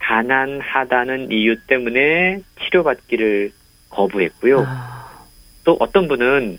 [0.01, 3.53] 가난하다는 이유 때문에 치료받기를
[3.91, 4.65] 거부했고요.
[4.67, 5.25] 아,
[5.65, 6.59] 또 어떤 분은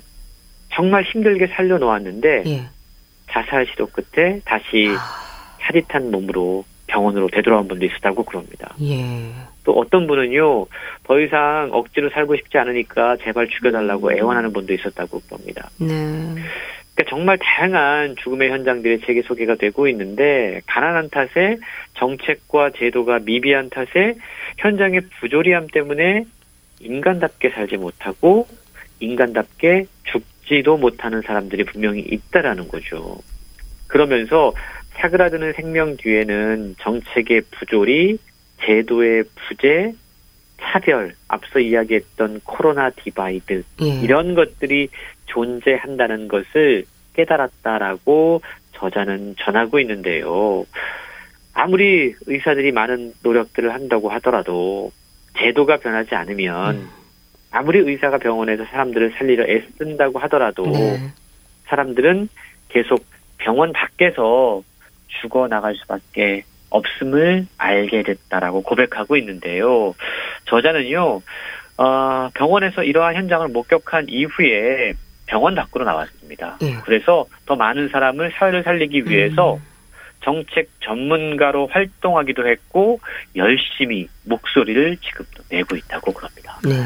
[0.74, 2.70] 정말 힘들게 살려놓았는데 예.
[3.30, 8.74] 자살 시도 끝에 다시 아, 차릿한 몸으로 병원으로 되돌아온 분도 있었다고 그럽니다.
[8.82, 9.32] 예.
[9.66, 10.66] 또 어떤 분은요,
[11.04, 15.70] 더 이상 억지로 살고 싶지 않으니까 제발 죽여달라고 애원하는 분도 있었다고 그럽니다.
[15.78, 16.36] 네.
[16.98, 21.58] 그러니까 정말 다양한 죽음의 현장들이 책에 소개가 되고 있는데 가난한 탓에
[21.94, 24.16] 정책과 제도가 미비한 탓에
[24.58, 26.26] 현장의 부조리함 때문에
[26.80, 28.48] 인간답게 살지 못하고
[29.00, 33.20] 인간답게 죽지도 못하는 사람들이 분명히 있다라는 거죠.
[33.86, 34.54] 그러면서
[34.94, 38.18] 사그라드는 생명 뒤에는 정책의 부조리,
[38.66, 39.94] 제도의 부재,
[40.60, 43.86] 차별, 앞서 이야기했던 코로나 divide 예.
[44.02, 44.90] 이런 것들이
[45.28, 48.42] 존재한다는 것을 깨달았다라고
[48.74, 50.66] 저자는 전하고 있는데요.
[51.54, 54.92] 아무리 의사들이 많은 노력들을 한다고 하더라도
[55.38, 56.90] 제도가 변하지 않으면 음.
[57.52, 60.98] 아무리 의사가 병원에서 사람들을 살리려 애쓴다고 하더라도 네.
[61.66, 62.30] 사람들은
[62.70, 63.06] 계속
[63.38, 64.62] 병원 밖에서
[65.22, 69.96] 죽어 나갈 수밖에 없음을 알게 됐다라고 고백하고 있는데요.
[70.46, 71.22] 저자는요,
[71.78, 74.94] 어, 병원에서 이러한 현장을 목격한 이후에
[75.28, 76.58] 병원 밖으로 나왔습니다.
[76.64, 76.78] 예.
[76.84, 79.62] 그래서 더 많은 사람을 사회를 살리기 위해서 음.
[80.24, 83.00] 정책 전문가로 활동하기도 했고
[83.36, 86.60] 열심히 목소리를 지금도 내고 있다고 그럽니다.
[86.64, 86.84] 네.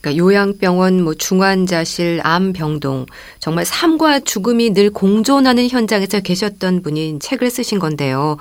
[0.00, 3.06] 그러니까 요양병원, 뭐 중환자실, 암병동
[3.40, 8.38] 정말 삶과 죽음이 늘 공존하는 현장에서 계셨던 분이 책을 쓰신 건데요.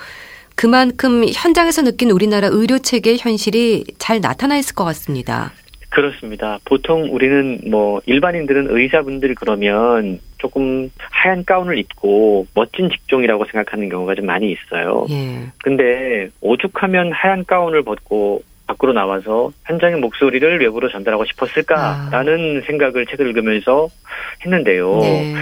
[0.55, 5.51] 그만큼 현장에서 느낀 우리나라 의료 체계의 현실이 잘 나타나 있을 것 같습니다.
[5.89, 6.60] 그렇습니다.
[6.65, 14.26] 보통 우리는 뭐 일반인들은 의사분들 그러면 조금 하얀 가운을 입고 멋진 직종이라고 생각하는 경우가 좀
[14.26, 15.06] 많이 있어요.
[15.10, 15.47] 예.
[15.63, 22.65] 근데 오죽하면 하얀 가운을 벗고 밖으로 나와서 현장의 목소리를 외부로 전달하고 싶었을까라는 아.
[22.67, 23.88] 생각을 책을 읽으면서
[24.45, 25.00] 했는데요.
[25.00, 25.34] 네.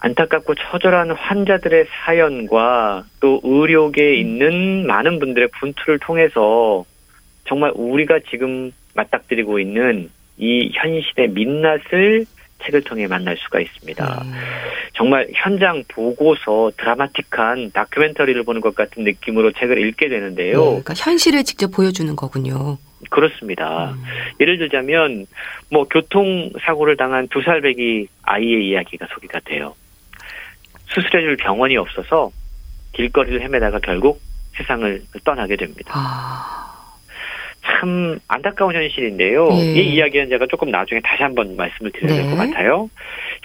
[0.00, 6.84] 안타깝고 처절한 환자들의 사연과 또 의료계에 있는 많은 분들의 분투를 통해서
[7.46, 12.26] 정말 우리가 지금 맞닥뜨리고 있는 이 현실의 민낯을
[12.64, 14.22] 책을 통해 만날 수가 있습니다.
[14.24, 14.32] 음.
[14.94, 20.58] 정말 현장 보고서 드라마틱한 다큐멘터리를 보는 것 같은 느낌으로 책을 읽게 되는데요.
[20.58, 22.78] 네, 그러니까 현실을 직접 보여주는 거군요.
[23.10, 23.92] 그렇습니다.
[23.92, 24.02] 음.
[24.40, 25.26] 예를 들자면
[25.70, 29.74] 뭐 교통사고를 당한 두 살배기 아이의 이야기가 소개가 돼요.
[30.88, 32.30] 수술해줄 병원이 없어서
[32.92, 34.20] 길거리를 헤매다가 결국
[34.56, 35.92] 세상을 떠나게 됩니다.
[35.94, 36.71] 아.
[37.72, 39.48] 참 안타까운 현실인데요.
[39.52, 39.80] 예.
[39.80, 42.36] 이 이야기는 제가 조금 나중에 다시 한번 말씀을 드려야 될것 네.
[42.36, 42.90] 같아요.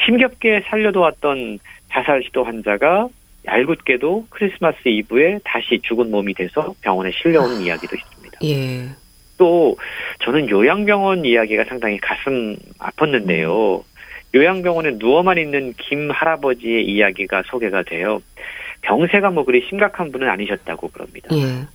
[0.06, 1.60] 힘겹게 살려도왔던
[1.90, 3.08] 자살 시도 환자가
[3.46, 7.60] 얄궂게도 크리스마스 이브에 다시 죽은 몸이 돼서 병원에 실려오는 아.
[7.60, 8.40] 이야기도 있습니다.
[8.44, 8.90] 예.
[9.38, 9.78] 또
[10.20, 13.84] 저는 요양병원 이야기가 상당히 가슴 아팠는데요.
[14.36, 18.22] 요양병원에 누워만 있는 김 할아버지의 이야기가 소개가 돼요.
[18.82, 21.30] 병세가 뭐 그리 심각한 분은 아니셨다고 그럽니다.
[21.34, 21.66] 예.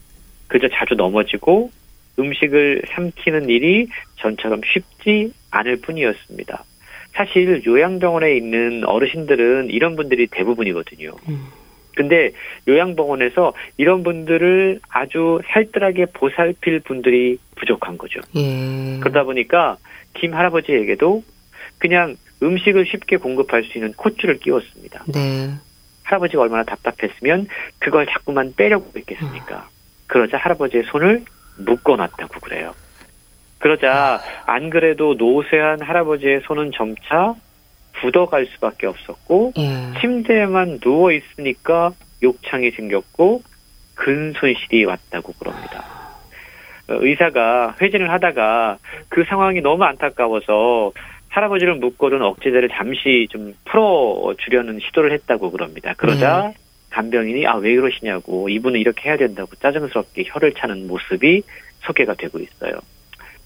[0.49, 1.71] 그저 자주 넘어지고
[2.19, 6.65] 음식을 삼키는 일이 전처럼 쉽지 않을 뿐이었습니다.
[7.13, 11.11] 사실 요양병원에 있는 어르신들은 이런 분들이 대부분이거든요.
[11.29, 11.47] 음.
[11.95, 12.33] 근데
[12.67, 18.21] 요양병원에서 이런 분들을 아주 살뜰하게 보살필 분들이 부족한 거죠.
[18.35, 18.99] 예.
[19.01, 19.77] 그러다 보니까
[20.15, 21.23] 김 할아버지에게도
[21.79, 25.05] 그냥 음식을 쉽게 공급할 수 있는 콧줄을 끼웠습니다.
[25.13, 25.51] 네.
[26.05, 27.47] 할아버지가 얼마나 답답했으면
[27.79, 29.57] 그걸 자꾸만 빼려고 했겠습니까?
[29.57, 29.73] 음.
[30.07, 31.25] 그러자 할아버지의 손을
[31.59, 32.75] 묶어놨다고 그래요.
[33.59, 37.35] 그러자 안 그래도 노쇠한 할아버지의 손은 점차
[38.01, 40.01] 굳어갈 수밖에 없었고 예.
[40.01, 43.43] 침대에만 누워 있으니까 욕창이 생겼고
[43.95, 45.85] 근손실이 왔다고 그럽니다.
[46.89, 50.93] 어, 의사가 회진을 하다가 그 상황이 너무 안타까워서
[51.29, 55.95] 할아버지를 묶어둔 억제제를 잠시 좀 풀어 주려는 시도를 했다고 그럽니다.
[55.97, 56.55] 그러자 네.
[56.93, 61.43] 간병인이 아왜 그러시냐고 이분은 이렇게 해야 된다고 짜증스럽게 혀를 차는 모습이
[61.81, 62.75] 소개가 되고 있어요.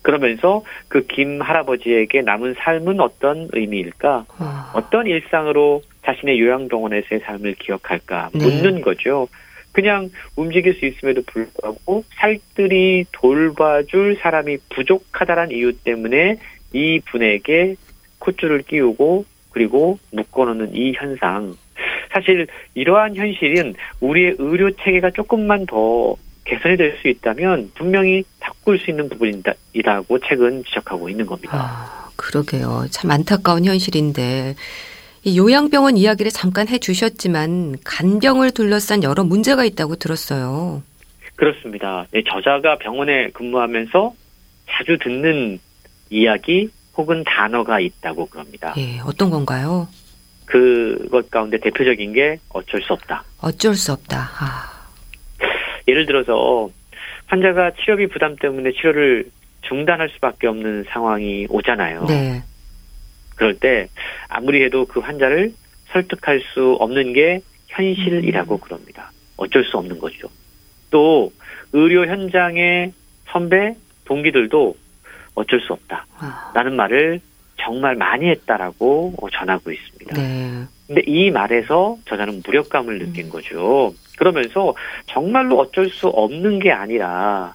[0.02, 4.26] 그러면서 그 김 할아버지에게 남은 삶은 어떤 의미일까?
[4.38, 4.72] 아.
[4.74, 8.30] 어떤 일상으로 자신의 요양병원에서의 삶을 기억할까?
[8.32, 8.38] 네.
[8.38, 8.80] 묻는 네.
[8.82, 9.28] 거죠.
[9.72, 16.38] 그냥 움직일 수 있음에도 불구하고 살뜰히 돌봐줄 사람이 부족하다란 이유 때문에
[16.72, 17.74] 이 분에게
[18.18, 21.54] 콧줄을 끼우고 그리고 묶어놓는 이 현상
[22.16, 28.90] 사실 이러한 현실은 우리의 의료 체계가 조금만 더 개선이 될 수 있다면 분명히 바꿀 수
[28.90, 31.58] 있는 부분이다고 책은 지적하고 있는 겁니다.
[31.58, 32.86] 아, 그러게요.
[32.90, 34.54] 참 안타까운 현실인데
[35.24, 40.82] 이 요양병원 이야기를 잠깐 해주셨지만 간병을 둘러싼 여러 문제가 있다고 들었어요.
[41.34, 42.06] 그렇습니다.
[42.12, 44.14] 네, 저자가 병원에 근무하면서
[44.70, 45.58] 자주 듣는
[46.08, 48.72] 이야기 혹은 단어가 있다고 그럽니다.
[48.78, 49.88] 예, 어떤 건가요?
[50.46, 53.24] 그것 가운데 대표적인 게 어쩔 수 없다.
[53.42, 54.30] 어쩔 수 없다.
[54.38, 54.86] 아.
[55.88, 56.70] 예를 들어서
[57.26, 59.28] 환자가 치료비 부담 때문에 치료를
[59.62, 62.06] 중단할 수밖에 없는 상황이 오잖아요.
[62.06, 62.42] 네.
[63.34, 63.88] 그럴 때
[64.28, 65.52] 아무리 해도 그 환자를
[65.88, 68.60] 설득할 수 없는 게 현실이라고 음.
[68.60, 69.10] 그럽니다.
[69.36, 70.28] 어쩔 수 없는 거죠.
[70.90, 71.32] 또
[71.72, 72.92] 의료 현장의
[73.26, 74.76] 선배 동기들도
[75.34, 76.06] 어쩔 수 없다.
[76.18, 76.52] 아.
[76.54, 77.20] 라는 말을
[77.66, 80.14] 정말 많이 했다라고 전하고 있습니다.
[80.14, 80.64] 네.
[80.86, 83.30] 근데 이 말에서 저자는 무력감을 느낀 음.
[83.30, 83.92] 거죠.
[84.16, 84.72] 그러면서
[85.06, 87.54] 정말로 어쩔 수 없는 게 아니라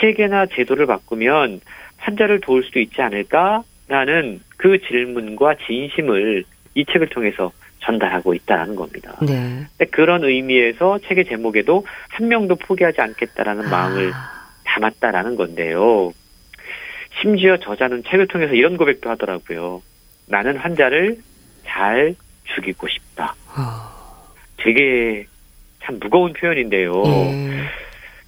[0.00, 1.60] 체계나 제도를 바꾸면
[1.98, 9.18] 환자를 도울 수도 있지 않을까라는 그 질문과 진심을 이 책을 통해서 전달하고 있다라는 겁니다.
[9.20, 9.66] 네.
[9.90, 13.68] 그런 의미에서 책의 제목에도 한 명도 포기하지 않겠다라는 아.
[13.68, 14.12] 마음을
[14.64, 16.12] 담았다라는 건데요.
[17.22, 19.80] 심지어 저자는 책을 통해서 이런 고백도 하더라고요.
[20.26, 21.18] 나는 환자를
[21.64, 22.14] 잘
[22.54, 23.34] 죽이고 싶다.
[24.58, 25.26] 되게
[25.82, 26.92] 참 무거운 표현인데요.
[27.02, 27.66] 음.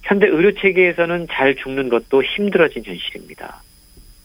[0.03, 3.61] 현대 의료 체계에서는 잘 죽는 것도 힘들어진 현실입니다.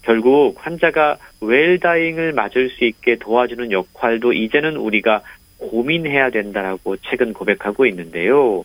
[0.03, 5.23] 결국 환자가 웰다잉을 맞을 수 있게 도와주는 역할도 이제는 우리가
[5.59, 8.65] 고민해야 된다라고 책은 고백하고 있는데요.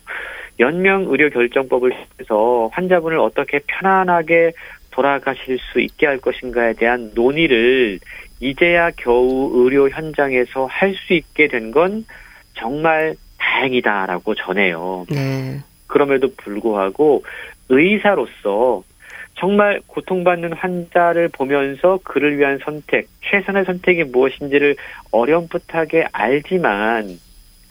[0.58, 4.52] 연명 의료 결정법을 통해서 환자분을 어떻게 편안하게
[4.96, 8.00] 돌아가실 수 있게 할 것인가에 대한 논의를
[8.40, 12.06] 이제야 겨우 의료 현장에서 할 수 있게 된 건
[12.54, 15.04] 정말 다행이다라고 전해요.
[15.10, 15.60] 네.
[15.86, 17.22] 그럼에도 불구하고
[17.68, 18.82] 의사로서
[19.38, 24.76] 정말 고통받는 환자를 보면서 그를 위한 선택, 최선의 선택이 무엇인지를
[25.10, 27.18] 어렴풋하게 알지만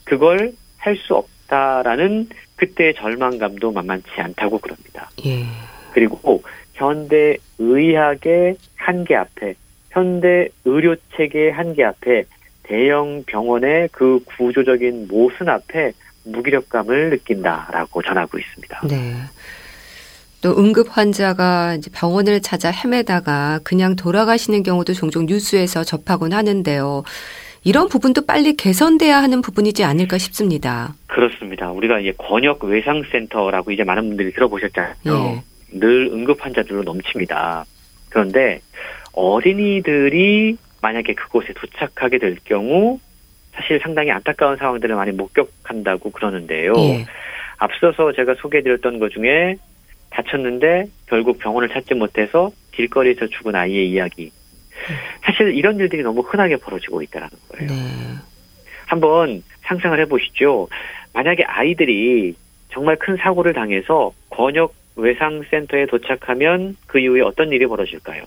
[0.03, 5.09] 그걸 할 수 없다라는 그때의 절망감도 만만치 않다고 그럽니다.
[5.26, 5.43] 예.
[5.93, 6.43] 그리고
[6.76, 9.55] 현대 의학의 한계 앞에,
[9.89, 12.26] 현대 의료 체계의 한계 앞에
[12.63, 15.93] 대형 병원의 그 구조적인 모순 앞에
[16.26, 18.82] 무기력감을 느낀다라고 전하고 있습니다.
[18.88, 19.15] 네.
[20.41, 27.03] 또 응급 환자가 이제 병원을 찾아 헤매다가 그냥 돌아가시는 경우도 종종 뉴스에서 접하곤 하는데요.
[27.63, 30.93] 이런 부분도 빨리 개선돼야 하는 부분이지 않을까 싶습니다.
[31.07, 31.71] 그렇습니다.
[31.71, 34.95] 우리가 이제 권역 외상센터라고 이제 많은 분들이 들어보셨잖아요.
[35.07, 35.43] 예.
[35.72, 37.66] 늘 응급 환자들로 넘칩니다.
[38.09, 38.61] 그런데
[39.13, 42.99] 어린이들이 만약에 그곳에 도착하게 될 경우
[43.53, 46.74] 사실 상당히 안타까운 상황들을 많이 목격한다고 그러는데요.
[46.78, 47.05] 예.
[47.57, 49.55] 앞서서 제가 소개해드렸던 것 중에
[50.09, 54.32] 다쳤는데 결국 병원을 찾지 못해서 길거리에서 죽은 아이의 이야기.
[55.24, 57.68] 사실 이런 일들이 너무 흔하게 벌어지고 있다는 거예요.
[57.68, 57.76] 네.
[58.86, 60.68] 한번 상상을 해보시죠.
[61.13, 62.36] 만약에 아이들이
[62.72, 68.24] 정말 큰 사고를 당해서 권역 외상센터에 도착하면 그 이후에 어떤 일이 벌어질까요?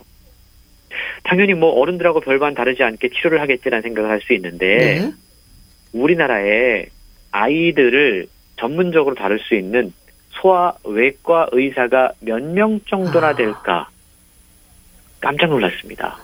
[1.24, 5.12] 당연히 뭐 어른들하고 별반 다르지 않게 치료를 하겠지라는 생각을 할 수 있는데 네.
[5.92, 6.86] 우리나라에
[7.30, 8.26] 아이들을
[8.58, 9.92] 전문적으로 다룰 수 있는
[10.30, 13.34] 소아외과 의사가 몇 명 정도나 아.
[13.34, 13.88] 될까
[15.20, 16.18] 깜짝 놀랐습니다.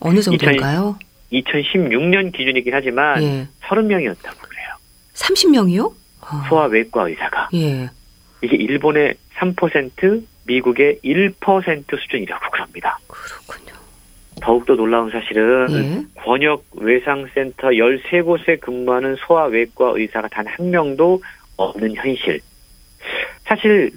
[0.00, 0.96] 어느 정도일까요?
[1.32, 3.46] 2016년 기준이긴 하지만 예.
[3.62, 4.68] 30명이었다고 그래요.
[5.14, 5.92] 30명이요?
[6.20, 6.46] 아.
[6.48, 7.48] 소아외과 의사가.
[7.54, 7.88] 예.
[8.42, 12.98] 이게 일본의 3%, 미국의 1% 수준이라고 그럽니다.
[13.06, 13.74] 그렇군요.
[14.40, 16.22] 더욱더 놀라운 사실은 예.
[16.22, 21.20] 권역 외상센터 13곳에 근무하는 소아 외과 의사가 단 한 명도
[21.56, 22.40] 없는 현실.
[23.44, 23.90] 사실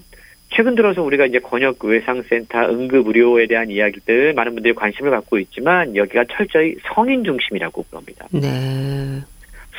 [0.50, 5.96] 최근 들어서 우리가 이제 권역 외상센터 응급 의료에 대한 이야기들 많은 분들이 관심을 갖고 있지만
[5.96, 8.28] 여기가 철저히 성인 중심이라고 그럽니다.
[8.32, 9.22] 네.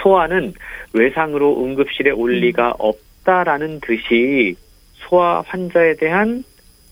[0.02, 0.54] 소아는
[0.94, 2.74] 외상으로 응급실에 올 리가 음.
[3.22, 4.56] 없다라는 듯이
[4.94, 6.44] 소아 환자에 대한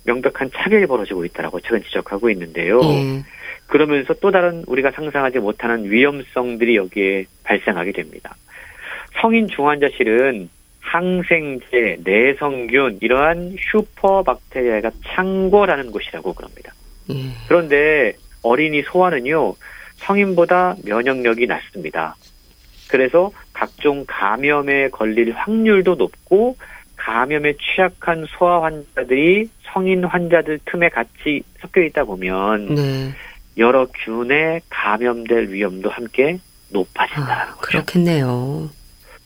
[0.04, 2.80] 명백한 차별이 벌어지고 있다라고 최근 지적하고 있는데요.
[2.80, 3.22] 네.
[3.66, 8.34] 그러면서 또 다른 우리가 상상하지 못하는 위험성들이 여기에 발생하게 됩니다.
[9.20, 10.48] 성인 중환자실은
[10.80, 16.72] 항생제, 내성균 이러한 슈퍼박테리아가 창고라는 곳이라고 그럽니다.
[17.10, 17.32] 음.
[17.46, 19.54] 그런데 어린이 소아는요
[19.96, 22.16] 성인보다 면역력이 낮습니다.
[22.88, 26.56] 그래서 각종 감염에 걸릴 확률도 높고
[26.96, 33.10] 감염에 취약한 소아 환자들이 성인 환자들 틈에 같이 섞여 있다 보면 네.
[33.58, 36.38] 여러 균에 감염될 위험도 함께
[36.70, 37.60] 높아진다는 아, 거죠.
[37.60, 38.70] 그렇겠네요.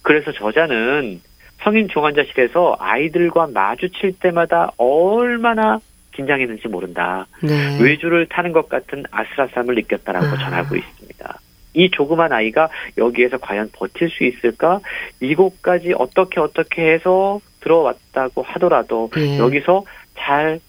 [0.03, 1.21] 그래서 저자는
[1.63, 5.79] 성인 중환자실에서 아이들과 마주칠 때마다 얼마나
[6.11, 7.29] 긴장했는지 모른다.
[7.41, 7.79] 네.
[7.81, 10.37] 외주를 타는 것 같은 아슬아슬함을 느꼈다라고 아.
[10.39, 11.39] 전하고 있습니다.
[11.75, 14.81] 이 조그만 아이가 여기에서 과연 버틸 수 있을까?
[15.21, 19.39] 이곳까지 어떻게 어떻게 해서 들어왔다고 하더라도 네.
[19.39, 19.85] 여기서
[20.17, 20.61] 잘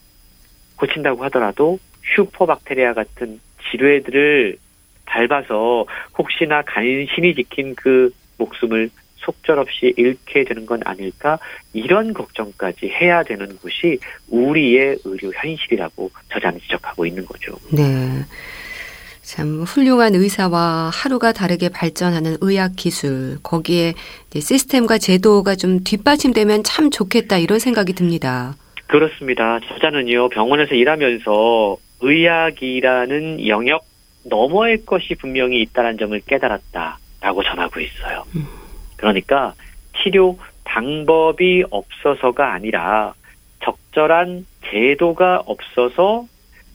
[0.77, 1.79] 고친다고 하더라도
[2.15, 3.39] 슈퍼박테리아 같은
[3.71, 4.57] 지뢰들을
[5.05, 5.85] 밟아서
[6.17, 11.39] 혹시나 간신히 지킨 그 목숨을 속절없이 잃게 되는 건 아닐까
[11.73, 13.97] 이런 걱정까지 해야 되는 곳이
[14.29, 17.55] 우리의 의료 현실이라고 저자는 지적하고 있는 거죠.
[17.71, 17.83] 네.
[19.25, 23.95] 참 훌륭한 의사와 하루가 다르게 발전하는 의학 기술 거기에
[24.35, 28.53] 시스템과 제도가 좀 뒷받침되면 참 좋겠다 이런 생각이 듭니다.
[28.85, 29.59] 그렇습니다.
[29.67, 33.85] 저자는요 병원에서 일하면서 의학이라는 영역
[34.25, 38.25] 너머의 것이 분명히 있다는 점을 깨달았다라고 전하고 있어요.
[38.35, 38.45] 음.
[38.95, 39.55] 그러니까
[40.03, 43.15] 치료 방법이 없어서가 아니라
[43.63, 46.27] 적절한 제도가 없어서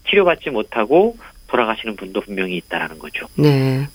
[0.09, 1.17] 치료받지 못하고
[1.51, 3.27] 돌아가시는 분도 분명히 있다라는 거죠.
[3.37, 3.87] 네.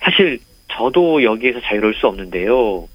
[0.00, 0.38] 사실
[0.68, 2.88] 저도 여기에서 자유로울 수 없는데요.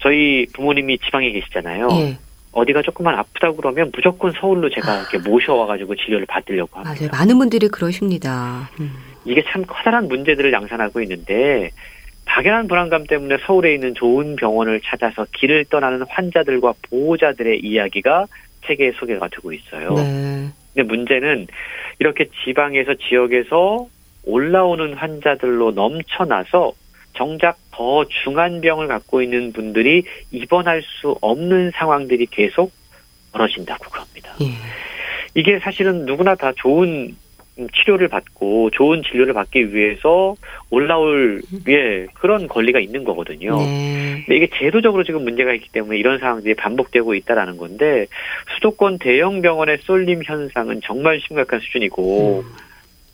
[0.00, 1.88] 저희 부모님이 지방에 계시잖아요.
[1.88, 2.18] 네.
[2.52, 6.94] 어디가 조금만 아프다 그러면 무조건 서울로 제가 이렇게 모셔와가지고 진료를 받으려고 합니다.
[6.98, 7.10] 맞아요.
[7.12, 8.70] 많은 분들이 그러십니다.
[8.80, 8.92] 음.
[9.24, 11.70] 이게 참 커다란 문제들을 양산하고 있는데
[12.24, 18.26] 막연한 불안감 때문에 서울에 있는 좋은 병원을 찾아서 길을 떠나는 환자들과 보호자들의 이야기가
[18.66, 19.94] 책에 소개가 되고 있어요.
[19.94, 20.48] 네.
[20.76, 21.46] 근데 문제는
[21.98, 23.88] 이렇게 지방에서 지역에서
[24.24, 26.74] 올라오는 환자들로 넘쳐나서
[27.14, 32.72] 정작 더 중한 병을 갖고 있는 분들이 입원할 수 없는 상황들이 계속
[33.32, 34.34] 벌어진다고 그럽니다.
[34.42, 34.46] 예.
[35.34, 37.16] 이게 사실은 누구나 다 좋은
[37.74, 40.34] 치료를 받고 좋은 진료를 받기 위해서
[40.70, 43.56] 올라올 예 그런 권리가 있는 거거든요.
[43.56, 44.22] 네.
[44.26, 48.06] 근데 이게 제도적으로 지금 문제가 있기 때문에 이런 상황들이 반복되고 있다라는 건데
[48.56, 52.52] 수도권 대형 병원의 쏠림 현상은 정말 심각한 수준이고 음.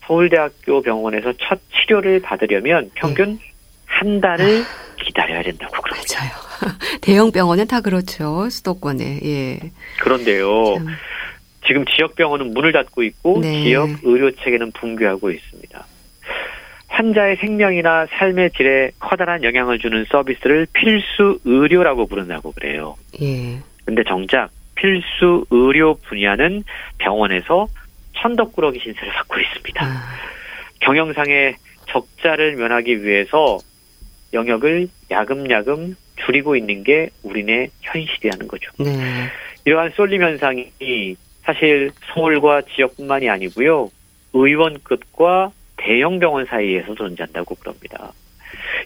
[0.07, 3.53] 서울대학교 병원에서 첫 치료를 받으려면 평균 네.
[3.87, 4.93] 한 달을 아.
[5.05, 6.19] 기다려야 된다고 그럽니다.
[6.19, 6.33] 맞아요.
[7.01, 8.49] 대형 병원은 다 그렇죠.
[8.51, 9.21] 수도권에.
[9.25, 9.59] 예.
[10.01, 10.77] 그런데요.
[10.77, 10.87] 참.
[11.67, 13.63] 지금 지역 병원은 문을 닫고 있고 네.
[13.63, 15.87] 지역 의료 체계는 붕괴하고 있습니다.
[16.89, 22.97] 환자의 생명이나 삶의 질에 커다란 영향을 주는 서비스를 필수 의료라고 부른다고 그래요.
[23.21, 23.59] 예.
[23.85, 26.65] 근데 정작 필수 의료 분야는
[26.99, 27.67] 병원에서
[28.17, 29.85] 천덕꾸러기 신세를 받고 있습니다.
[29.85, 30.03] 아.
[30.81, 31.57] 경영상의
[31.89, 33.59] 적자를 면하기 위해서
[34.33, 38.71] 영역을 야금야금 줄이고 있는 게 우리네 현실이라는 거죠.
[38.79, 39.29] 네.
[39.65, 43.91] 이러한 쏠림 현상이 사실 서울과 지역뿐만이 아니고요.
[44.33, 48.13] 의원급과 대형 병원 사이에서 존재한다고 그럽니다.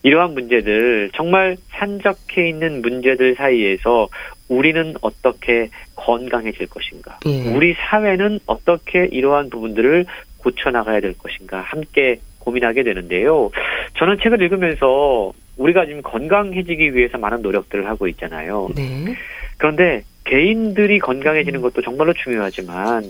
[0.03, 4.09] 이러한 문제들 정말 산적해 있는 문제들 사이에서
[4.49, 7.19] 우리는 어떻게 건강해질 것인가?
[7.27, 7.53] 예.
[7.53, 10.07] 우리 사회는 어떻게 이러한 부분들을
[10.39, 11.61] 고쳐 나가야 될 것인가?
[11.61, 13.51] 함께 고민하게 되는데요.
[13.99, 18.69] 저는 책을 읽으면서 우리가 지금 건강해지기 위해서 많은 노력들을 하고 있잖아요.
[18.77, 19.17] 네.
[19.57, 23.05] 그런데 개인들이 건강해지는 것도 정말로 중요하지만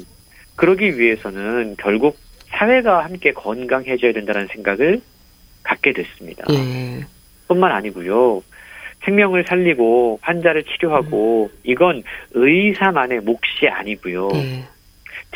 [0.55, 2.17] 그러기 위해서는 결국
[2.49, 5.01] 사회가 함께 건강해져야 된다는 생각을
[5.62, 6.45] 갖게 됐습니다.
[6.51, 7.05] 예.
[7.49, 8.43] 뿐만 아니고요.
[9.05, 11.59] 생명을 살리고 환자를 치료하고 음.
[11.64, 12.03] 이건
[12.33, 14.29] 의사만의 몫이 아니고요.
[14.35, 14.64] 예.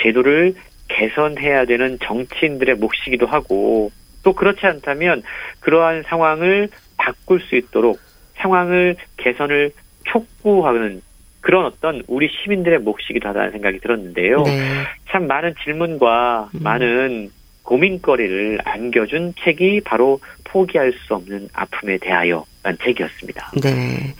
[0.02, 0.54] 제도를
[0.88, 3.90] 개선해야 되는 정치인들의 몫이기도 하고
[4.22, 5.22] 또 그렇지 않다면
[5.60, 7.98] 그러한 상황을 바꿀 수 있도록
[8.36, 9.72] 상황을 개선을
[10.04, 11.02] 촉구하는
[11.40, 14.42] 그런 어떤 우리 시민들의 몫이기도 하다는 생각이 들었는데요.
[14.42, 14.60] 네.
[15.08, 16.60] 참 많은 질문과 음.
[16.62, 17.30] 많은
[17.62, 23.52] 고민거리를 안겨준 책이 바로 포기할 수 없는 아픔에 대하여라는 책이었습니다.
[23.62, 24.14] 네.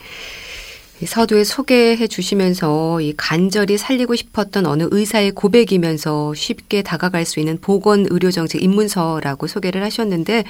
[1.05, 8.07] 서두에 소개해 주시면서 이 간절히 살리고 싶었던 어느 의사의 고백이면서 쉽게 다가갈 수 있는 보건
[8.11, 10.45] 의료 정책 입문서라고 소개를 하셨는데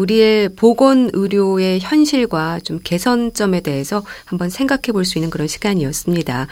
[0.00, 6.46] 우리의 보건 의료의 현실과 좀 개선점에 대해서 한번 생각해 볼 수 있는 그런 시간이었습니다.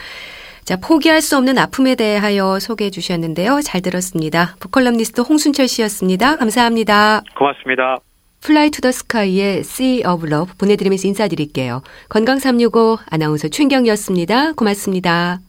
[0.65, 3.61] 자, 포기할 수 없는 아픔에 대하여 소개해 주셨는데요.
[3.63, 4.57] 잘 들었습니다.
[4.61, 6.37] 북칼럼니스트 홍순철 씨였습니다.
[6.37, 7.23] 감사합니다.
[7.39, 7.97] 고맙습니다.
[8.41, 11.83] Fly to the Sky의 Sea of Love 보내드리면서 인사드릴게요.
[12.11, 14.53] 건강365 아나운서 최경이었습니다.
[14.53, 15.41] 고맙습니다.